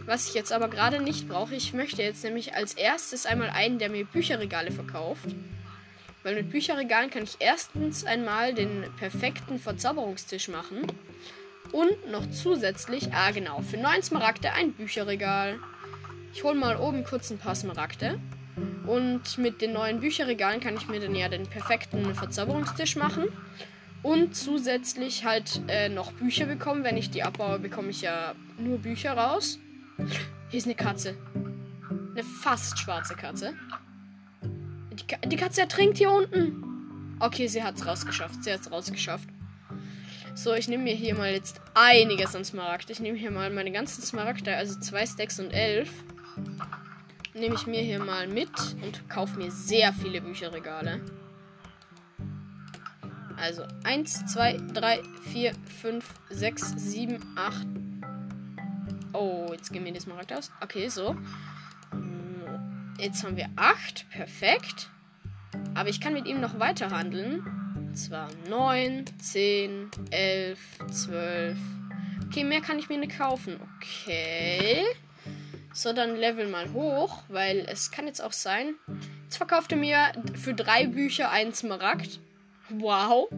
[0.07, 1.55] Was ich jetzt aber gerade nicht brauche.
[1.55, 5.27] Ich möchte jetzt nämlich als erstes einmal einen, der mir Bücherregale verkauft.
[6.23, 10.87] Weil mit Bücherregalen kann ich erstens einmal den perfekten Verzauberungstisch machen.
[11.73, 15.59] Und noch zusätzlich, ah genau, für 9 Smaragde ein Bücherregal.
[16.33, 18.19] Ich hole mal oben kurz ein paar Smaragde.
[18.87, 23.25] Und mit den neuen Bücherregalen kann ich mir dann ja den perfekten Verzauberungstisch machen.
[24.03, 26.85] Und zusätzlich halt äh, noch Bücher bekommen.
[26.85, 29.59] Wenn ich die abbaue, bekomme ich ja nur Bücher raus.
[30.51, 31.17] Hier ist eine Katze.
[32.13, 33.55] Eine fast schwarze Katze.
[34.93, 37.17] Die, Ka die Katze ertrinkt hier unten.
[37.21, 38.45] Okay, sie hat es rausgeschafft.
[38.45, 39.29] Sie hat es rausgeschafft.
[40.35, 42.91] So, ich nehme mir hier mal jetzt einiges an Smaragd.
[42.91, 45.91] Ich nehme hier mal meine ganzen Smaragde, also zwei Stacks und elf.
[47.35, 48.51] Nehme ich mir hier mal mit
[48.83, 51.01] und kaufe mir sehr viele Bücherregale.
[53.37, 57.67] Also 1, 2, 3, 4, 5, 6, 7, 8.
[59.13, 60.51] Oh, jetzt gehen wir das mal aus.
[60.61, 61.17] Okay, so.
[62.99, 64.09] Jetzt haben wir 8.
[64.11, 64.89] Perfekt.
[65.75, 67.91] Aber ich kann mit ihm noch weiter handeln.
[67.95, 70.59] Zwar 9, 10, 11,
[70.91, 71.59] 12.
[72.27, 73.61] Okay, mehr kann ich mir nicht kaufen.
[73.77, 74.85] Okay.
[75.77, 78.77] So, dann level mal hoch, weil es kann jetzt auch sein.
[79.25, 82.21] Jetzt verkauft er mir für drei Bücher einen Smaragd.
[82.69, 83.29] Wow.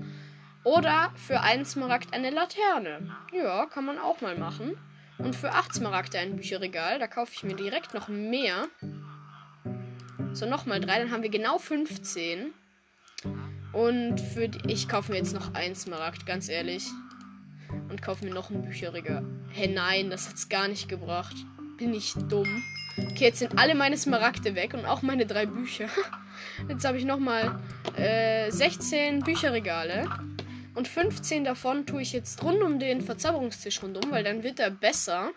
[0.63, 3.17] Oder für einen Smaragd eine Laterne.
[3.33, 4.77] Ja, kann man auch mal machen.
[5.17, 6.99] Und für 8 Smaragde ein Bücherregal.
[6.99, 8.69] Da kaufe ich mir direkt noch mehr.
[10.33, 10.99] So, nochmal drei.
[10.99, 12.53] Dann haben wir genau 15.
[13.73, 16.85] Und für die, ich kaufe mir jetzt noch ein Smaragd, ganz ehrlich.
[17.89, 19.25] Und kaufe mir noch ein Bücherregal.
[19.53, 21.37] Hä, hey, nein, das hat's gar nicht gebracht.
[21.77, 22.63] Bin ich dumm.
[22.99, 25.89] Okay, jetzt sind alle meine Smaragde weg und auch meine drei Bücher.
[26.69, 27.59] Jetzt habe ich nochmal
[27.97, 30.09] äh, 16 Bücherregale.
[30.75, 34.71] Und 15 davon tue ich jetzt rund um den Verzauberungstisch rundum, weil dann wird er
[34.71, 35.33] besser.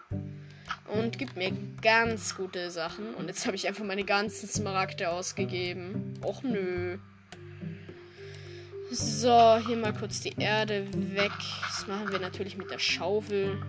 [0.93, 3.13] Und gibt mir ganz gute Sachen.
[3.15, 6.13] Und jetzt habe ich einfach meine ganzen Smaragde ausgegeben.
[6.23, 6.97] Och nö.
[8.91, 11.31] So, hier mal kurz die Erde weg.
[11.67, 13.61] Das machen wir natürlich mit der Schaufel.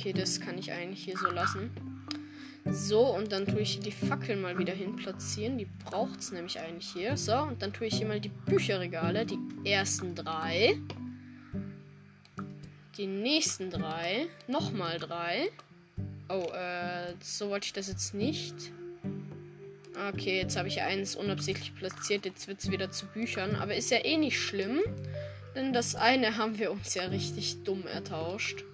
[0.00, 1.70] Okay, das kann ich eigentlich hier so lassen.
[2.64, 5.58] So, und dann tue ich die Fackeln mal wieder hin platzieren.
[5.58, 7.18] Die braucht es nämlich eigentlich hier.
[7.18, 9.26] So, und dann tue ich hier mal die Bücherregale.
[9.26, 10.78] Die ersten drei.
[12.96, 14.26] Die nächsten drei.
[14.48, 15.50] Nochmal drei.
[16.30, 18.54] Oh, äh, so wollte ich das jetzt nicht.
[20.14, 22.24] Okay, jetzt habe ich eins unabsichtlich platziert.
[22.24, 23.54] Jetzt wird es wieder zu Büchern.
[23.54, 24.80] Aber ist ja eh nicht schlimm.
[25.54, 28.64] Denn das eine haben wir uns ja richtig dumm ertauscht.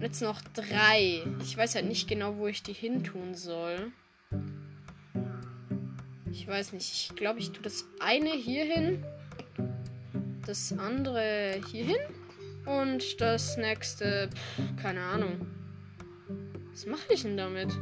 [0.00, 1.22] Jetzt noch drei.
[1.42, 3.92] Ich weiß halt nicht genau, wo ich die hin tun soll.
[6.30, 6.92] Ich weiß nicht.
[6.92, 9.04] Ich glaube, ich tue das eine hier hin.
[10.46, 11.96] Das andere hier hin.
[12.66, 15.46] Und das nächste, pff, keine Ahnung.
[16.70, 17.72] Was mache ich denn damit?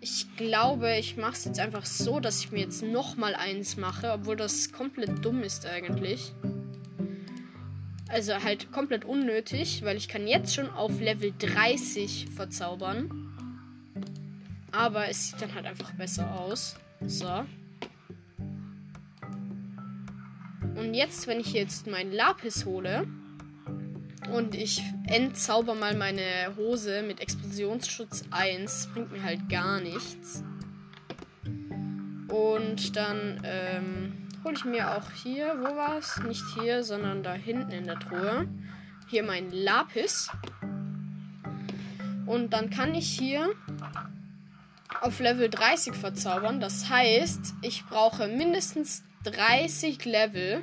[0.00, 3.76] Ich glaube, ich mache es jetzt einfach so, dass ich mir jetzt noch mal eins
[3.76, 6.32] mache, obwohl das komplett dumm ist eigentlich.
[8.08, 13.10] Also halt komplett unnötig, weil ich kann jetzt schon auf Level 30 verzaubern.
[14.70, 16.76] Aber es sieht dann halt einfach besser aus.
[17.04, 17.44] So.
[20.76, 23.06] Und jetzt, wenn ich jetzt meinen Lapis hole
[24.32, 30.44] und ich entzauber mal meine Hose mit Explosionsschutz 1, bringt mir halt gar nichts.
[32.28, 36.18] Und dann, ähm, hole ich mir auch hier, wo war es?
[36.18, 38.46] Nicht hier, sondern da hinten in der Truhe.
[39.08, 40.30] Hier mein Lapis.
[42.26, 43.50] Und dann kann ich hier
[45.00, 46.60] auf Level 30 verzaubern.
[46.60, 50.62] Das heißt, ich brauche mindestens 30 Level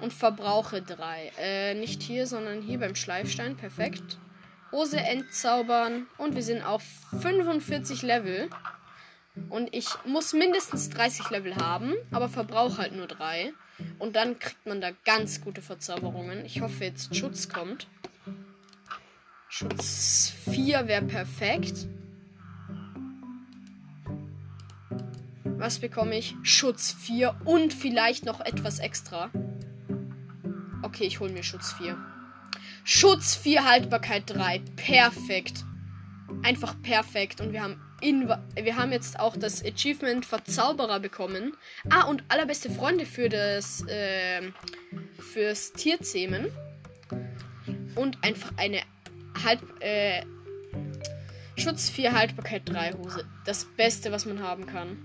[0.00, 1.32] und verbrauche 3.
[1.38, 3.56] Äh, nicht hier, sondern hier beim Schleifstein.
[3.56, 4.18] Perfekt.
[4.72, 6.82] Hose entzaubern und wir sind auf
[7.18, 8.50] 45 Level.
[9.50, 13.52] Und ich muss mindestens 30 Level haben, aber verbrauche halt nur 3.
[13.98, 16.44] Und dann kriegt man da ganz gute Verzauberungen.
[16.44, 17.86] Ich hoffe jetzt Schutz kommt.
[19.48, 21.86] Schutz 4 wäre perfekt.
[25.58, 26.34] Was bekomme ich?
[26.42, 29.30] Schutz 4 und vielleicht noch etwas extra.
[30.82, 31.96] Okay, ich hole mir Schutz 4.
[32.84, 34.60] Schutz 4, Haltbarkeit 3.
[34.76, 35.64] Perfekt.
[36.42, 37.40] Einfach perfekt.
[37.40, 41.56] Und wir haben in, wir haben jetzt auch das Achievement Verzauberer bekommen.
[41.88, 44.42] Ah, und allerbeste Freunde für das äh,
[45.18, 46.46] fürs Tierzähmen.
[47.94, 48.82] Und einfach eine
[49.44, 50.22] Halb, äh,
[51.56, 53.24] Schutz 4, Haltbarkeit 3 Hose.
[53.46, 54.98] Das Beste, was man haben kann.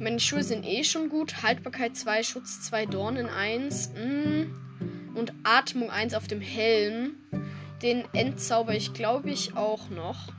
[0.00, 1.42] Meine Schuhe sind eh schon gut.
[1.42, 3.90] Haltbarkeit 2, Schutz 2, Dornen 1.
[3.90, 5.14] Mm.
[5.14, 7.16] Und Atmung 1 auf dem Helm.
[7.82, 10.32] Den entzauber ich, glaube ich, auch noch.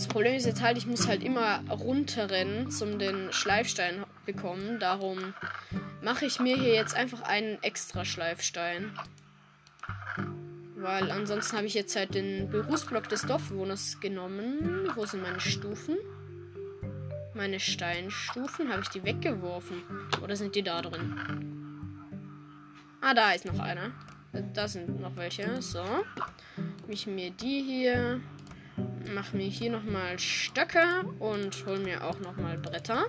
[0.00, 4.80] Das Problem ist jetzt halt, ich muss halt immer runterrennen, zum den Schleifstein bekommen.
[4.80, 5.34] Darum
[6.00, 8.98] mache ich mir hier jetzt einfach einen extra Schleifstein.
[10.76, 14.90] Weil ansonsten habe ich jetzt halt den Berufsblock des Dorfbewohners genommen.
[14.94, 15.98] Wo sind meine Stufen?
[17.34, 18.72] Meine Steinstufen.
[18.72, 19.82] Habe ich die weggeworfen?
[20.22, 21.14] Oder sind die da drin?
[23.02, 23.90] Ah, da ist noch einer.
[24.54, 25.60] Da sind noch welche.
[25.60, 25.84] So.
[26.86, 28.22] Mich mir die hier
[29.14, 33.06] mache mir hier nochmal Stöcke und hol mir auch nochmal Bretter.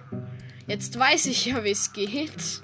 [0.67, 2.61] Jetzt weiß ich ja, wie es geht.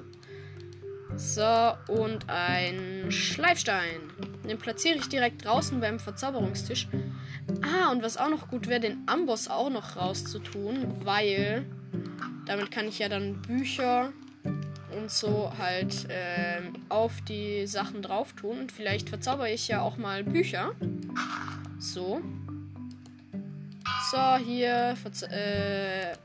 [1.16, 4.02] So, und ein Schleifstein.
[4.48, 6.88] Den platziere ich direkt draußen beim Verzauberungstisch.
[7.62, 11.66] Ah, und was auch noch gut wäre, den Amboss auch noch rauszutun, weil
[12.46, 14.12] damit kann ich ja dann Bücher
[14.96, 18.60] und so halt äh, auf die Sachen drauf tun.
[18.62, 20.74] Und vielleicht verzauber ich ja auch mal Bücher.
[21.80, 22.22] So.
[24.12, 24.96] So, hier
[25.30, 26.16] äh,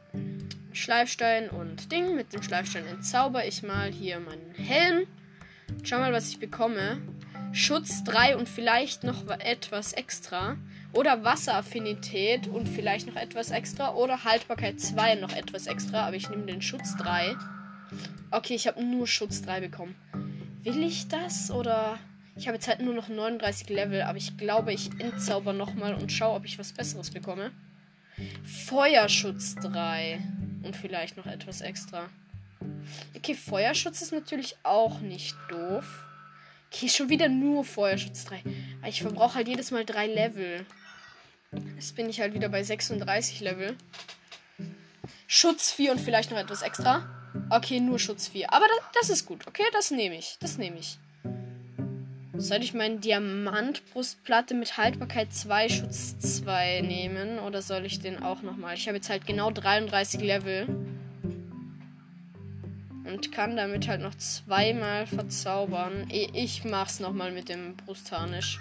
[0.72, 2.14] Schleifstein und Ding.
[2.14, 5.06] Mit dem Schleifstein entzauber ich mal hier meinen Helm.
[5.82, 7.00] Schau mal, was ich bekomme.
[7.52, 10.56] Schutz 3 und vielleicht noch etwas extra.
[10.92, 13.94] Oder Wasseraffinität und vielleicht noch etwas extra.
[13.94, 16.06] Oder Haltbarkeit 2 noch etwas extra.
[16.06, 17.36] Aber ich nehme den Schutz 3.
[18.30, 19.94] Okay, ich habe nur Schutz 3 bekommen.
[20.62, 21.98] Will ich das oder...
[22.36, 26.10] Ich habe jetzt halt nur noch 39 Level, aber ich glaube, ich entzauber nochmal und
[26.10, 27.52] schaue, ob ich was Besseres bekomme.
[28.44, 30.20] Feuerschutz 3.
[30.62, 32.08] Und vielleicht noch etwas extra.
[33.16, 35.84] Okay, Feuerschutz ist natürlich auch nicht doof.
[36.70, 38.42] Okay, schon wieder nur Feuerschutz 3.
[38.80, 40.64] Aber ich verbrauche halt jedes Mal 3 Level.
[41.74, 43.76] Jetzt bin ich halt wieder bei 36 Level.
[45.26, 47.08] Schutz 4 und vielleicht noch etwas extra.
[47.50, 48.52] Okay, nur Schutz 4.
[48.52, 49.46] Aber das, das ist gut.
[49.46, 50.36] Okay, das nehme ich.
[50.40, 50.98] Das nehme ich.
[52.42, 57.38] Soll ich meine Diamantbrustplatte mit Haltbarkeit 2, Schutz 2 nehmen?
[57.38, 58.74] Oder soll ich den auch nochmal?
[58.74, 60.66] Ich habe jetzt halt genau 33 Level.
[63.04, 66.08] Und kann damit halt noch zweimal verzaubern.
[66.10, 68.58] Ich mach's nochmal mit dem Brustharnisch.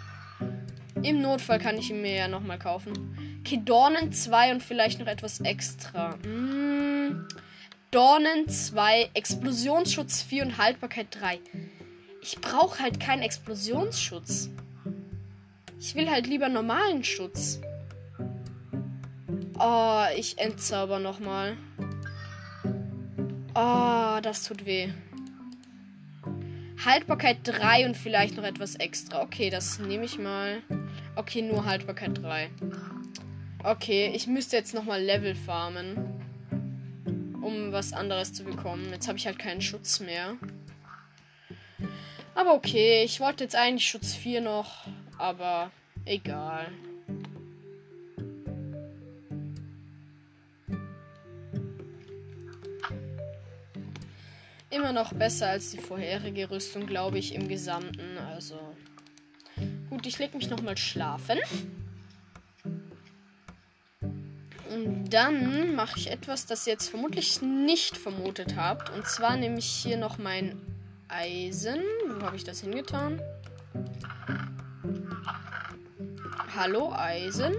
[1.02, 2.94] Im Notfall kann ich ihn mir ja nochmal kaufen.
[3.40, 6.20] Okay, Dornen 2 und vielleicht noch etwas extra.
[6.22, 7.28] Hm.
[7.90, 11.40] Dornen 2, Explosionsschutz 4 und Haltbarkeit 3.
[12.22, 14.50] Ich brauche halt keinen Explosionsschutz.
[15.80, 17.60] Ich will halt lieber normalen Schutz.
[19.58, 21.58] Oh, ich entzauber nochmal.
[23.56, 24.90] Oh, das tut weh.
[26.86, 29.22] Haltbarkeit 3 und vielleicht noch etwas extra.
[29.22, 30.62] Okay, das nehme ich mal.
[31.16, 32.50] Okay, nur Haltbarkeit 3.
[33.64, 35.98] Okay, ich müsste jetzt nochmal Level farmen.
[37.42, 38.90] Um was anderes zu bekommen.
[38.92, 40.38] Jetzt habe ich halt keinen Schutz mehr.
[42.34, 44.86] Aber okay, ich wollte jetzt eigentlich Schutz 4 noch,
[45.18, 45.72] aber
[46.06, 46.72] egal.
[54.70, 58.18] Immer noch besser als die vorherige Rüstung, glaube ich, im Gesamten.
[58.18, 58.58] Also.
[59.90, 61.38] Gut, ich lege mich nochmal schlafen.
[64.70, 68.90] Und dann mache ich etwas, das ihr jetzt vermutlich nicht vermutet habt.
[68.92, 70.71] Und zwar nehme ich hier noch mein
[71.12, 71.82] Eisen.
[72.08, 73.22] Wo habe ich das hingetan?
[76.56, 77.56] Hallo, Eisen.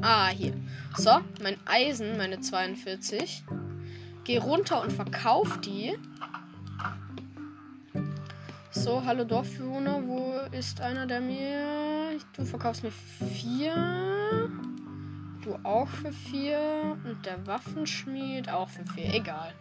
[0.00, 0.54] Ah, hier.
[0.96, 3.44] So, mein Eisen, meine 42.
[4.24, 5.98] Geh runter und verkauf die.
[8.70, 12.18] So, hallo Dorfbewohner, wo ist einer, der mir...
[12.34, 14.50] Du verkaufst mir vier.
[15.42, 16.98] Du auch für vier.
[17.04, 19.14] Und der Waffenschmied auch für vier.
[19.14, 19.52] Egal.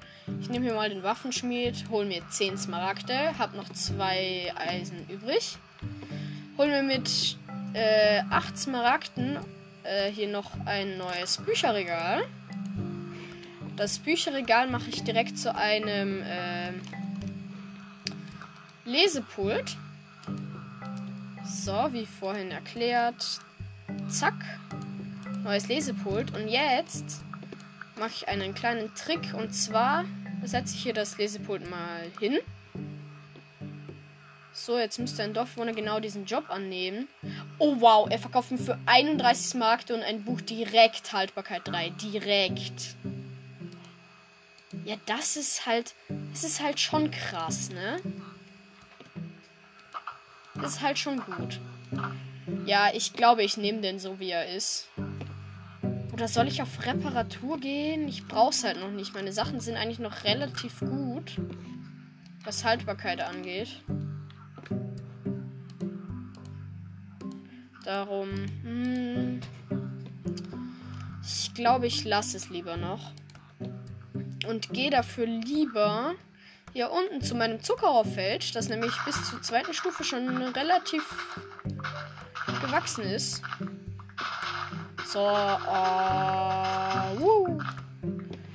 [0.41, 5.57] Ich nehme hier mal den Waffenschmied, hol mir 10 Smaragde, hab noch zwei Eisen übrig.
[6.57, 7.37] Hol mir mit
[7.73, 9.39] äh, 8 Smaragden
[9.83, 12.25] äh, hier noch ein neues Bücherregal.
[13.75, 16.73] Das Bücherregal mache ich direkt zu einem äh,
[18.85, 19.77] Lesepult.
[21.45, 23.39] So, wie vorhin erklärt.
[24.09, 24.35] Zack.
[25.43, 26.35] Neues Lesepult.
[26.35, 27.23] Und jetzt
[27.97, 29.33] mache ich einen kleinen Trick.
[29.33, 30.05] Und zwar
[30.43, 32.39] setze ich hier das Lesepult mal hin.
[34.53, 37.07] So, jetzt müsste ein Dorfbewohner genau diesen Job annehmen.
[37.59, 41.91] Oh wow, er verkauft mir für 31 Markte und ein Buch direkt Haltbarkeit 3.
[41.91, 42.95] Direkt.
[44.83, 45.93] Ja, das ist halt.
[46.31, 48.01] Das ist halt schon krass, ne?
[50.55, 51.59] Das ist halt schon gut.
[52.65, 54.89] Ja, ich glaube, ich nehme den so, wie er ist.
[56.19, 58.05] Oder soll ich auf Reparatur gehen?
[58.09, 59.13] Ich brauch's halt noch nicht.
[59.13, 61.37] Meine Sachen sind eigentlich noch relativ gut.
[62.43, 63.81] Was Haltbarkeit angeht.
[67.85, 68.27] Darum.
[68.63, 69.39] Hm,
[71.23, 73.13] ich glaube, ich lasse es lieber noch.
[74.45, 76.15] Und gehe dafür lieber
[76.73, 81.01] hier unten zu meinem Zuckerrauffeld, das nämlich bis zur zweiten Stufe schon relativ
[82.61, 83.41] gewachsen ist.
[85.11, 85.57] So, uh,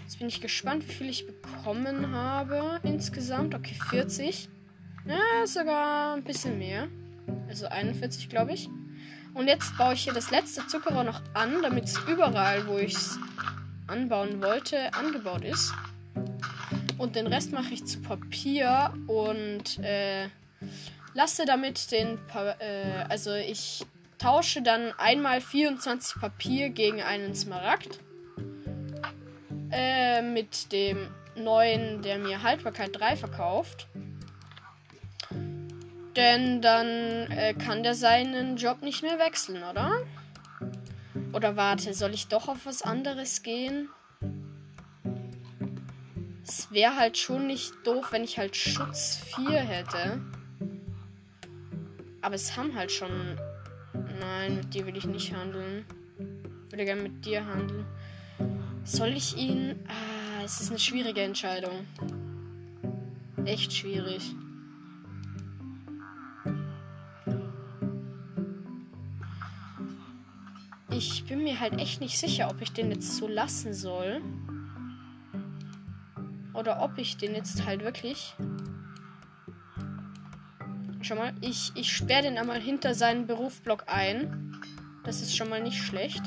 [0.05, 3.57] Jetzt bin ich gespannt, wie viel ich bekommen habe insgesamt.
[3.57, 4.49] Okay, 40.
[5.05, 6.87] Ja, sogar ein bisschen mehr.
[7.49, 8.69] Also 41, glaube ich.
[9.35, 12.95] Und jetzt baue ich hier das letzte Zuckerrohr noch an, damit es überall, wo ich
[12.95, 13.19] es
[13.89, 15.75] anbauen wollte, angebaut ist.
[16.99, 20.29] Und den Rest mache ich zu Papier und äh,
[21.15, 23.85] lasse damit den, pa äh, also ich
[24.19, 28.01] tausche dann einmal 24 Papier gegen einen Smaragd.
[29.71, 33.89] Äh, mit dem neuen, der mir Haltbarkeit 3 verkauft.
[36.17, 36.87] Denn dann
[37.33, 40.05] äh, kann der seinen Job nicht mehr wechseln, oder?
[41.33, 43.89] Oder warte, soll ich doch auf was anderes gehen?
[46.47, 50.21] Es wäre halt schon nicht doof, wenn ich halt Schutz 4 hätte.
[52.21, 53.39] Aber es haben halt schon.
[54.21, 55.85] Nein, mit dir will ich nicht handeln.
[56.67, 57.85] Ich würde gerne mit dir handeln.
[58.85, 59.77] Soll ich ihn.
[59.89, 61.87] Ah, es ist eine schwierige Entscheidung.
[63.45, 64.35] Echt schwierig.
[70.91, 74.23] Ich bin mir halt echt nicht sicher, ob ich den jetzt so lassen soll.
[76.53, 78.37] Oder ob ich den jetzt halt wirklich.
[81.05, 84.59] Schau mal, ich, ich sperre den einmal hinter seinen Berufsblock ein.
[85.05, 86.23] Das ist schon mal nicht schlecht.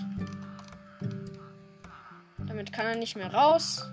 [2.46, 3.90] Damit kann er nicht mehr raus.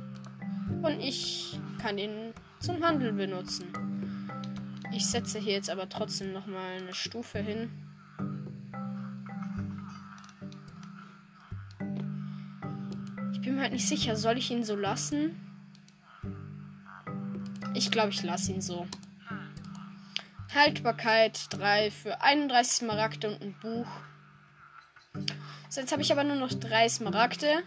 [0.82, 3.72] Und ich kann ihn zum Handel benutzen.
[4.92, 7.70] Ich setze hier jetzt aber trotzdem nochmal eine Stufe hin.
[13.32, 15.34] Ich bin mir halt nicht sicher, soll ich ihn so lassen?
[17.72, 18.86] Ich glaube, ich lasse ihn so.
[20.54, 23.86] Haltbarkeit 3 für 31 Smaragde und ein Buch.
[25.68, 27.62] So, jetzt habe ich aber nur noch 3 Smaragde.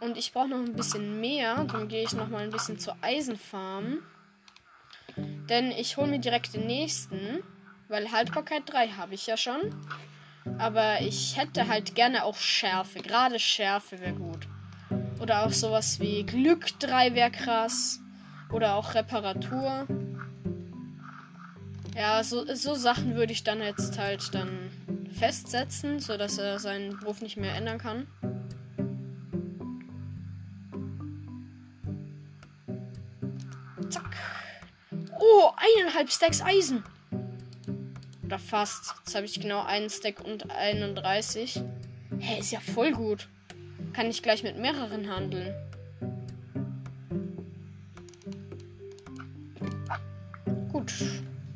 [0.00, 1.64] Und ich brauche noch ein bisschen mehr.
[1.64, 3.98] Dann gehe ich noch mal ein bisschen zur Eisenfarm.
[5.16, 7.42] Denn ich hole mir direkt den nächsten.
[7.88, 9.60] Weil Haltbarkeit 3 habe ich ja schon.
[10.58, 13.00] Aber ich hätte halt gerne auch Schärfe.
[13.00, 14.48] Gerade Schärfe wäre gut.
[15.20, 18.00] Oder auch sowas wie Glück 3 wäre krass.
[18.50, 19.86] Oder auch Reparatur.
[21.96, 24.70] Ja, so, so Sachen würde ich dann jetzt halt dann
[25.18, 28.06] festsetzen, sodass er seinen Beruf nicht mehr ändern kann.
[33.90, 34.16] Zack.
[35.18, 36.84] Oh, eineinhalb Stacks Eisen.
[38.24, 38.94] Oder fast.
[38.98, 41.60] Jetzt habe ich genau einen Stack und 31.
[42.20, 43.28] Hä, ist ja voll gut.
[43.92, 45.52] Kann ich gleich mit mehreren handeln.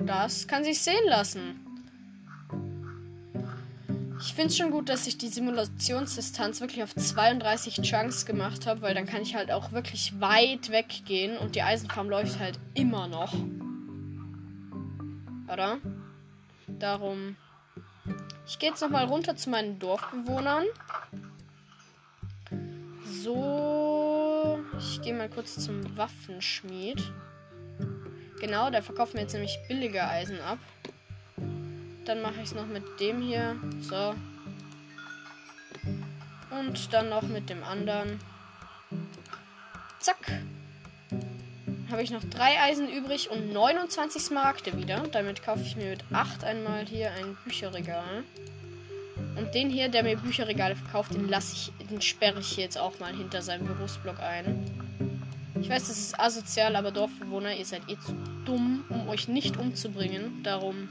[0.06, 1.60] Das kann sich sehen lassen.
[4.20, 8.82] Ich finde es schon gut, dass ich die Simulationsdistanz wirklich auf 32 Chunks gemacht habe,
[8.82, 13.06] weil dann kann ich halt auch wirklich weit weggehen und die Eisenfarm läuft halt immer
[13.06, 13.34] noch.
[15.52, 15.78] Oder?
[16.66, 17.36] Darum.
[18.46, 20.64] Ich gehe jetzt nochmal runter zu meinen Dorfbewohnern.
[23.04, 24.58] So.
[24.78, 27.02] Ich gehe mal kurz zum Waffenschmied.
[28.44, 30.58] Genau, der verkauft mir jetzt nämlich billige Eisen ab.
[32.04, 33.56] Dann mache ich es noch mit dem hier.
[33.80, 34.14] So.
[36.50, 38.20] Und dann noch mit dem anderen.
[39.98, 40.42] Zack.
[41.90, 44.98] Habe ich noch drei Eisen übrig und 29 Smaragde wieder.
[45.10, 48.24] Damit kaufe ich mir mit 8 einmal hier ein Bücherregal.
[49.36, 53.00] Und den hier, der mir Bücherregale verkauft, den lasse ich, den sperre ich jetzt auch
[53.00, 54.70] mal hinter seinem Berufsblock ein.
[55.62, 58.14] Ich weiß, das ist asozial, aber Dorfbewohner, ihr seid eh zu
[58.44, 60.42] dumm, um euch nicht umzubringen.
[60.42, 60.88] Darum,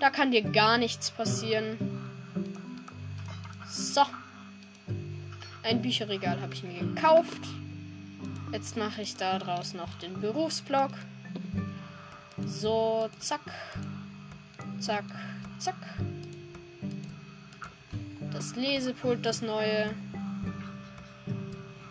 [0.00, 1.76] da kann dir gar nichts passieren.
[3.68, 4.02] So.
[5.62, 7.40] Ein Bücherregal habe ich mir gekauft.
[8.52, 10.92] Jetzt mache ich daraus noch den Berufsblock.
[12.46, 13.40] So, zack.
[14.78, 15.04] Zack,
[15.58, 15.74] zack.
[18.32, 19.92] Das Lesepult, das neue.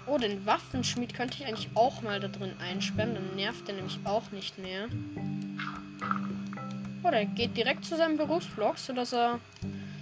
[0.07, 3.15] Oh, den Waffenschmied könnte ich eigentlich auch mal da drin einsperren.
[3.15, 4.87] Dann nervt er nämlich auch nicht mehr.
[7.03, 9.39] Oh, der geht direkt zu seinem Berufsblock, sodass er.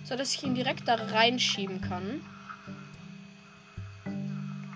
[0.04, 2.22] sodass ich ihn direkt da reinschieben kann.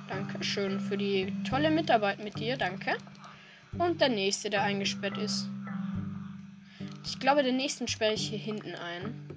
[0.07, 2.97] Dankeschön für die tolle Mitarbeit mit dir, danke.
[3.77, 5.49] Und der nächste, der eingesperrt ist.
[7.05, 9.36] Ich glaube, den nächsten sperre ich hier hinten ein.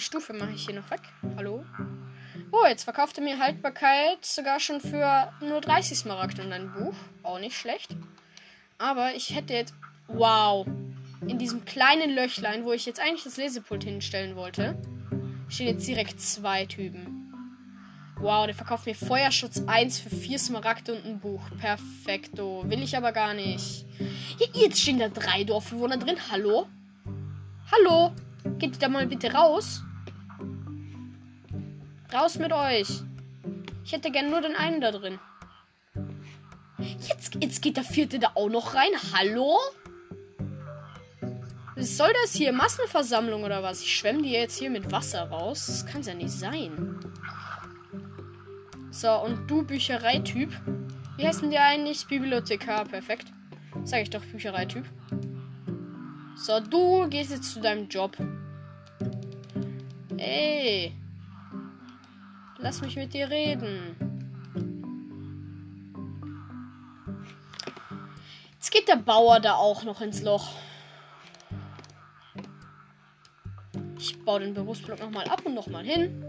[0.00, 1.02] Die Stufe mache ich hier noch weg.
[1.36, 1.62] Hallo?
[2.52, 6.94] Oh, jetzt verkauft er mir Haltbarkeit sogar schon für nur 30 Smaragd und ein Buch.
[7.22, 7.94] Auch nicht schlecht.
[8.78, 9.74] Aber ich hätte jetzt.
[10.08, 10.66] Wow.
[11.26, 14.74] In diesem kleinen Löchlein, wo ich jetzt eigentlich das Lesepult hinstellen wollte,
[15.50, 17.34] stehen jetzt direkt zwei Typen.
[18.18, 21.42] Wow, der verkauft mir Feuerschutz 1 für 4 Smaragde und ein Buch.
[21.58, 22.64] Perfekto.
[22.66, 23.84] Will ich aber gar nicht.
[24.38, 26.16] Hier, jetzt stehen da drei Dorfbewohner drin.
[26.30, 26.68] Hallo?
[27.70, 28.12] Hallo?
[28.58, 29.82] Geht da mal bitte raus?
[32.12, 32.88] Raus mit euch.
[33.84, 35.18] Ich hätte gern nur den einen da drin.
[36.78, 38.90] Jetzt, jetzt geht der vierte da auch noch rein.
[39.14, 39.58] Hallo?
[41.76, 42.52] Was soll das hier?
[42.52, 43.80] Massenversammlung oder was?
[43.80, 45.66] Ich schwemme die jetzt hier mit Wasser raus.
[45.66, 46.98] Das kann ja nicht sein.
[48.90, 50.50] So, und du Büchereityp.
[51.16, 52.06] Wie heißen die eigentlich?
[52.06, 53.26] Bibliothekar, perfekt.
[53.84, 54.84] Sag ich doch, Büchereityp.
[56.34, 58.16] So, du gehst jetzt zu deinem Job.
[60.16, 60.92] Ey.
[62.62, 63.96] Lass mich mit dir reden.
[68.52, 70.50] Jetzt geht der Bauer da auch noch ins Loch.
[73.98, 76.22] Ich baue den Berufsblock nochmal ab und nochmal hin.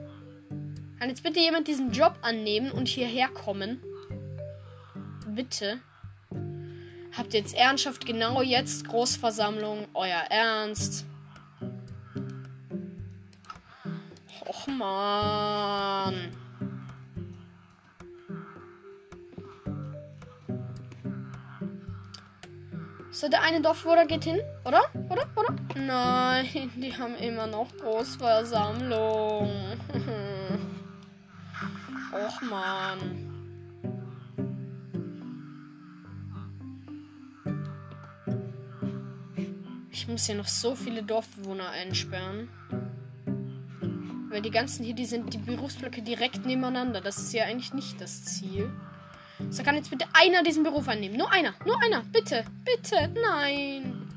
[1.00, 3.84] Kann jetzt bitte jemand diesen Job annehmen und hierher kommen?
[5.28, 5.82] Bitte.
[7.18, 9.88] Habt ihr jetzt Ernsthaft genau jetzt Großversammlung?
[9.94, 11.06] Euer Ernst?
[14.46, 16.32] Och man.
[23.12, 24.82] So, der eine Dorfbewohner geht hin, oder?
[25.10, 25.28] Oder?
[25.36, 25.56] Oder?
[25.76, 29.78] Nein, die haben immer noch Großversammlung.
[32.14, 33.28] Och man.
[39.92, 42.50] Ich muss hier noch so viele Dorfbewohner einsperren.
[44.32, 47.02] Weil die ganzen hier, die sind die Berufsblöcke direkt nebeneinander.
[47.02, 48.72] Das ist ja eigentlich nicht das Ziel.
[49.50, 51.18] So kann jetzt bitte einer diesen Beruf annehmen.
[51.18, 52.02] Nur einer, nur einer.
[52.14, 54.08] Bitte, bitte, nein.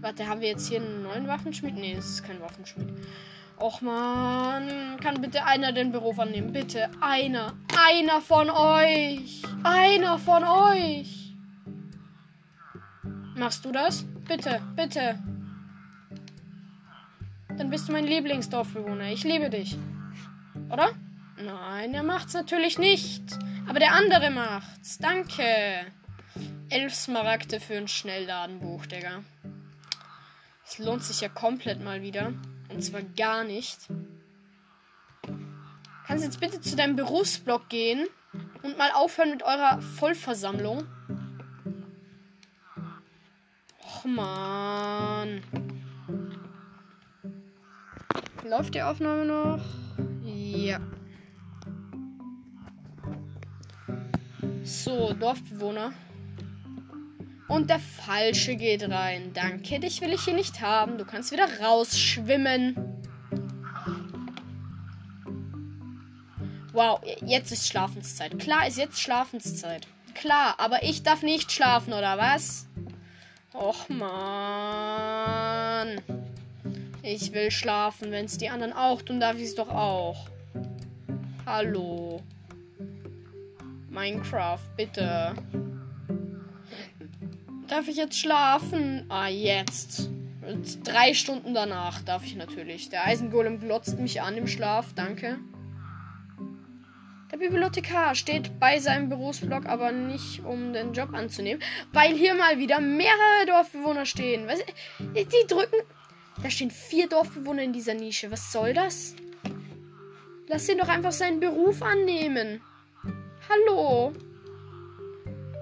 [0.00, 1.74] Warte, haben wir jetzt hier einen neuen Waffenschmied?
[1.74, 2.88] Nee, das ist kein Waffenschmied.
[3.58, 6.52] Och man, kann bitte einer den Beruf annehmen?
[6.52, 7.52] Bitte, einer.
[7.86, 9.42] Einer von euch.
[9.62, 11.34] Einer von euch.
[13.36, 14.06] Machst du das?
[14.26, 15.18] Bitte, bitte.
[17.60, 19.12] Dann bist du mein Lieblingsdorfbewohner.
[19.12, 19.76] Ich liebe dich.
[20.70, 20.94] Oder?
[21.36, 23.22] Nein, er macht's natürlich nicht.
[23.68, 24.96] Aber der andere macht's.
[24.96, 25.44] Danke.
[26.70, 29.22] Elf Smaragde für ein Schnellladenbuch, Digga.
[30.64, 32.32] Es lohnt sich ja komplett mal wieder.
[32.70, 33.76] Und zwar gar nicht.
[36.06, 38.06] Kannst jetzt bitte zu deinem Berufsblock gehen
[38.62, 40.86] und mal aufhören mit eurer Vollversammlung?
[43.84, 45.42] Och man.
[48.48, 49.60] Läuft die Aufnahme noch?
[50.24, 50.80] Ja.
[54.64, 55.92] So, Dorfbewohner.
[57.48, 59.32] Und der Falsche geht rein.
[59.34, 60.98] Danke, dich will ich hier nicht haben.
[60.98, 62.76] Du kannst wieder rausschwimmen.
[66.72, 68.38] Wow, jetzt ist Schlafenszeit.
[68.38, 69.88] Klar ist jetzt Schlafenszeit.
[70.14, 72.68] Klar, aber ich darf nicht schlafen, oder was?
[73.52, 74.90] Och man.
[77.12, 78.12] Ich will schlafen.
[78.12, 80.28] Wenn es die anderen auch tun, darf ich es doch auch.
[81.44, 82.22] Hallo.
[83.88, 85.34] Minecraft, bitte.
[87.66, 89.06] Darf ich jetzt schlafen?
[89.08, 90.08] Ah, jetzt.
[90.46, 92.90] Und drei Stunden danach darf ich natürlich.
[92.90, 94.92] Der Eisengolem glotzt mich an im Schlaf.
[94.94, 95.38] Danke.
[97.32, 101.60] Der Bibliothekar steht bei seinem Berufsblock, aber nicht, um den Job anzunehmen,
[101.92, 104.46] weil hier mal wieder mehrere Dorfbewohner stehen.
[105.00, 105.76] Die drücken.
[106.42, 108.30] Da stehen vier Dorfbewohner in dieser Nische.
[108.30, 109.14] Was soll das?
[110.46, 112.60] Lass ihn doch einfach seinen Beruf annehmen.
[113.48, 114.12] Hallo.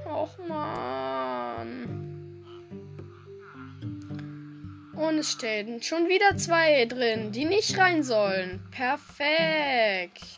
[0.07, 1.99] Och man.
[4.95, 8.61] Und es stehen schon wieder zwei drin, die nicht rein sollen.
[8.71, 10.31] Perfekt.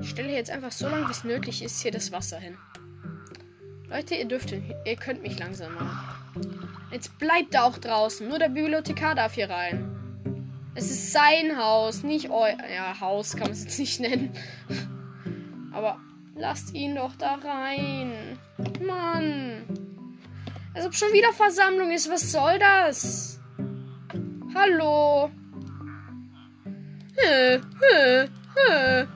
[0.00, 2.56] Ich stelle jetzt einfach so lange, wie es nötig ist, hier das Wasser hin.
[3.88, 6.42] Leute, ihr dürft, ihr könnt mich langsam machen.
[6.90, 8.28] Jetzt bleibt da auch draußen.
[8.28, 9.92] Nur der Bibliothekar darf hier rein.
[10.74, 14.32] Es ist sein Haus, nicht euer ja, Haus, kann man es jetzt nicht nennen.
[15.72, 15.98] Aber
[16.34, 18.38] lasst ihn doch da rein.
[18.84, 19.64] Mann.
[20.74, 22.10] Als ob schon wieder Versammlung ist.
[22.10, 23.40] Was soll das?
[24.54, 25.30] Hallo.
[27.16, 29.06] Hä, hä, hä.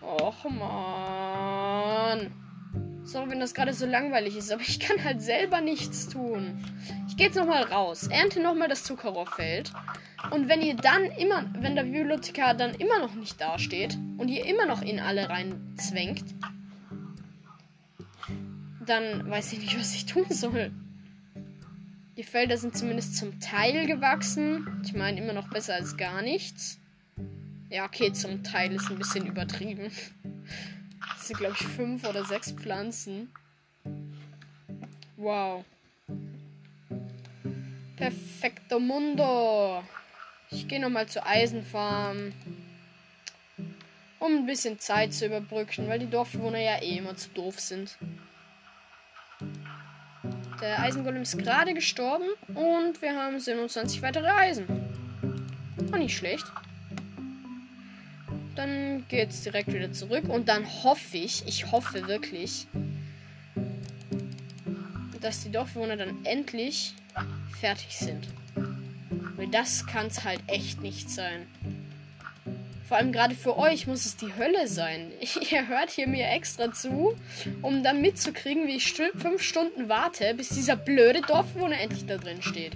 [0.00, 2.37] Och, Mann.
[3.08, 6.62] Sorry, wenn das gerade so langweilig ist, aber ich kann halt selber nichts tun.
[7.08, 9.72] Ich gehe jetzt nochmal raus, ernte nochmal das Zuckerrohrfeld.
[10.30, 14.44] Und wenn ihr dann immer, wenn der Bibliothekar dann immer noch nicht dasteht und ihr
[14.44, 16.22] immer noch in alle reinzwängt,
[18.84, 20.70] dann weiß ich nicht, was ich tun soll.
[22.18, 24.82] Die Felder sind zumindest zum Teil gewachsen.
[24.84, 26.78] Ich meine, immer noch besser als gar nichts.
[27.70, 29.90] Ja, okay, zum Teil ist ein bisschen übertrieben.
[31.14, 33.32] Das sind, glaube ich, fünf oder sechs Pflanzen.
[35.16, 35.64] Wow.
[37.96, 39.82] Perfekto Mundo.
[40.50, 42.32] Ich gehe nochmal zur Eisenfarm.
[44.20, 47.96] Um ein bisschen Zeit zu überbrücken, weil die Dorfbewohner ja eh immer zu doof sind.
[50.60, 54.66] Der Eisengolem ist gerade gestorben und wir haben 27 weitere Eisen.
[55.76, 56.46] War nicht schlecht.
[58.58, 62.66] Dann geht's direkt wieder zurück und dann hoffe ich, ich hoffe wirklich,
[65.20, 66.92] dass die Dorfbewohner dann endlich
[67.60, 68.26] fertig sind.
[69.36, 71.46] Weil das kann's halt echt nicht sein.
[72.88, 75.12] Vor allem gerade für euch muss es die Hölle sein.
[75.52, 77.16] Ihr hört hier mir extra zu,
[77.62, 82.42] um dann mitzukriegen, wie ich fünf Stunden warte, bis dieser blöde Dorfbewohner endlich da drin
[82.42, 82.72] steht.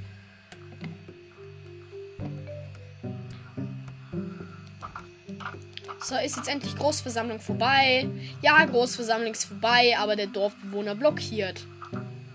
[6.03, 8.09] So, ist jetzt endlich Großversammlung vorbei.
[8.43, 11.65] Ja, Großversammlung ist vorbei, aber der Dorfbewohner blockiert.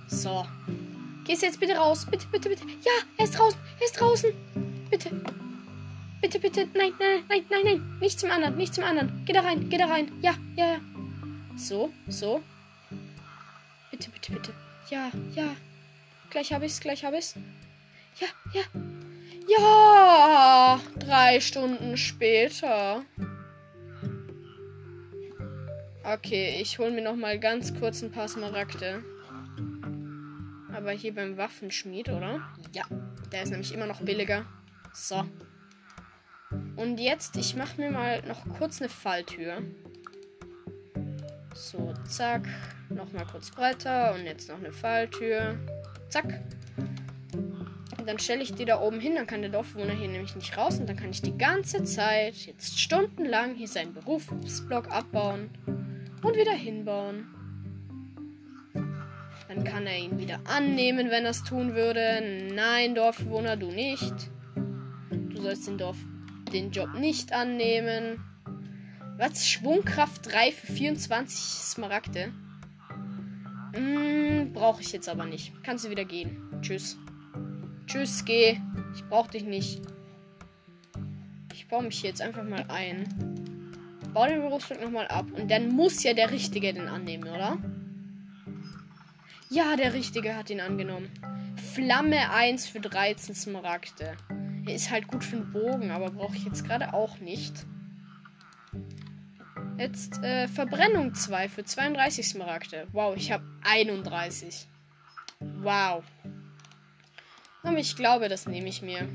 [0.07, 0.45] So.
[1.25, 2.05] Gehst jetzt bitte raus.
[2.09, 2.63] Bitte, bitte, bitte.
[2.83, 3.59] Ja, er ist draußen.
[3.79, 4.31] Er ist draußen.
[4.89, 5.11] Bitte.
[6.21, 6.67] Bitte, bitte.
[6.73, 7.97] Nein, nein, nein, nein, nein.
[7.99, 9.23] Nicht zum anderen, nicht zum anderen.
[9.25, 10.11] Geh da rein, geh da rein.
[10.21, 10.79] Ja, ja, ja.
[11.57, 12.41] So, so.
[13.91, 14.53] Bitte, bitte, bitte.
[14.89, 15.55] Ja, ja.
[16.29, 17.35] Gleich hab ich's, gleich hab ich's.
[18.19, 18.63] Ja, ja.
[19.49, 20.79] Ja!
[20.99, 23.03] Drei Stunden später.
[26.09, 29.03] Okay, ich hol mir noch mal ganz kurz ein paar Smaragde.
[30.73, 32.39] Aber hier beim Waffenschmied, oder?
[32.71, 32.85] Ja,
[33.33, 34.45] der ist nämlich immer noch billiger.
[34.93, 35.25] So.
[36.77, 39.61] Und jetzt, ich mache mir mal noch kurz eine Falltür.
[41.53, 42.47] So, zack.
[42.87, 45.59] Nochmal kurz breiter und jetzt noch eine Falltür.
[46.07, 46.41] Zack.
[47.97, 50.55] Und dann stelle ich die da oben hin, dann kann der Dorfbewohner hier nämlich nicht
[50.55, 55.49] raus und dann kann ich die ganze Zeit, jetzt stundenlang, hier seinen Berufsblock abbauen
[56.23, 57.27] und wieder hinbauen.
[59.47, 62.51] Dann kann er ihn wieder annehmen, wenn er es tun würde.
[62.53, 64.13] Nein, Dorfbewohner, du nicht.
[65.09, 65.97] Du sollst den Dorf
[66.51, 68.23] den Job nicht annehmen.
[69.17, 69.47] Was?
[69.47, 72.31] Schwungkraft 3 für 24 Smaragde?
[73.73, 75.53] Hm, brauche ich jetzt aber nicht.
[75.63, 76.37] Kannst du wieder gehen.
[76.61, 76.97] Tschüss.
[77.85, 78.59] Tschüss, geh.
[78.95, 79.81] Ich brauche dich nicht.
[81.53, 83.36] Ich baue mich jetzt einfach mal ein.
[84.17, 85.27] Bau den Berufsflug nochmal ab.
[85.31, 87.59] Und dann muss ja der Richtige den annehmen, oder?
[89.47, 91.11] Ja, der Richtige hat ihn angenommen.
[91.75, 94.17] Flamme 1 für 13 Smaragde.
[94.65, 97.53] Er ist halt gut für den Bogen, aber brauche ich jetzt gerade auch nicht.
[99.77, 102.87] Jetzt äh, Verbrennung 2 für 32 Smaragde.
[102.93, 104.67] Wow, ich habe 31.
[105.61, 106.03] Wow.
[107.61, 109.13] Aber ich glaube, das nehme ich mir.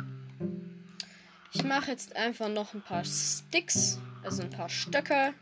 [1.53, 5.35] Ich mache jetzt einfach noch ein paar Sticks, also ein paar Stöcke.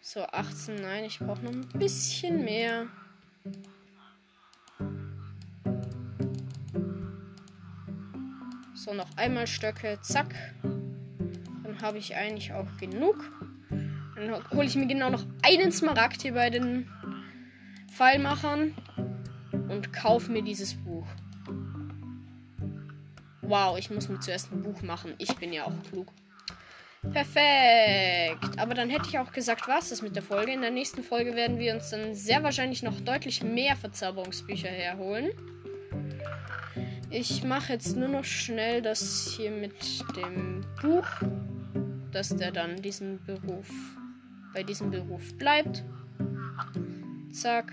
[0.00, 2.86] So, 18, nein, ich brauche noch ein bisschen mehr.
[8.74, 9.98] So, noch einmal Stöcke.
[10.00, 10.34] Zack.
[10.62, 13.30] Dann habe ich eigentlich auch genug.
[14.16, 16.88] Dann hole ich mir genau noch einen Smaragd hier bei den
[17.92, 18.74] Pfeilmachern.
[19.68, 21.06] Und kaufe mir dieses Buch.
[23.48, 25.14] Wow, ich muss mir zuerst ein Buch machen.
[25.16, 26.12] Ich bin ja auch klug.
[27.12, 28.58] Perfekt.
[28.58, 30.52] Aber dann hätte ich auch gesagt, was ist mit der Folge.
[30.52, 35.30] In der nächsten Folge werden wir uns dann sehr wahrscheinlich noch deutlich mehr Verzauberungsbücher herholen.
[37.08, 41.06] Ich mache jetzt nur noch schnell das hier mit dem Buch,
[42.12, 43.70] dass der dann diesen Beruf
[44.52, 45.84] bei diesem Beruf bleibt.
[47.32, 47.72] Zack,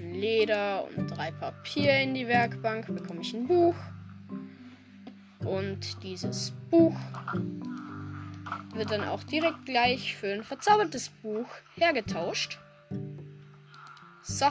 [0.00, 3.74] Leder und drei Papier in die Werkbank bekomme ich ein Buch.
[5.48, 6.96] Und dieses Buch
[8.74, 12.58] wird dann auch direkt gleich für ein verzaubertes Buch hergetauscht.
[14.22, 14.46] So.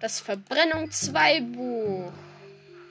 [0.00, 2.12] Das Verbrennung 2 Buch.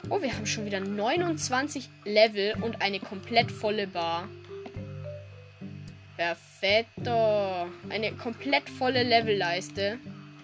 [0.09, 4.27] Oh, wir haben schon wieder 29 Level und eine komplett volle Bar.
[6.17, 7.67] Perfetto.
[7.89, 9.97] Eine komplett volle Levelleiste.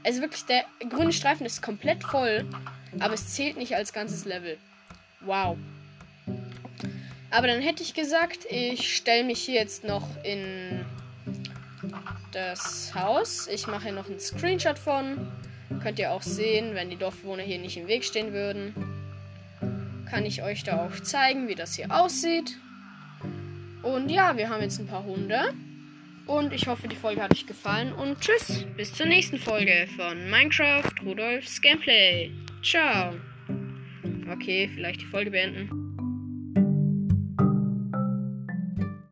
[0.05, 2.45] Also wirklich, der grüne Streifen ist komplett voll,
[2.99, 4.57] aber es zählt nicht als ganzes Level.
[5.21, 5.57] Wow.
[7.35, 10.85] Aber dann hätte ich gesagt, ich stelle mich hier jetzt noch in
[12.31, 13.47] das Haus.
[13.47, 15.31] Ich mache hier noch einen Screenshot von.
[15.81, 18.73] Könnt ihr auch sehen, wenn die Dorfbewohner hier nicht im Weg stehen würden
[20.13, 22.59] kann ich euch da auch zeigen, wie das hier aussieht.
[23.81, 25.55] Und ja, wir haben jetzt ein paar Hunde.
[26.27, 27.91] Und ich hoffe, die Folge hat euch gefallen.
[27.93, 32.29] Und tschüss, bis zur nächsten Folge von Minecraft Rudolfs Gameplay.
[32.61, 33.15] Ciao.
[34.31, 35.82] Okay, vielleicht die Folge beenden.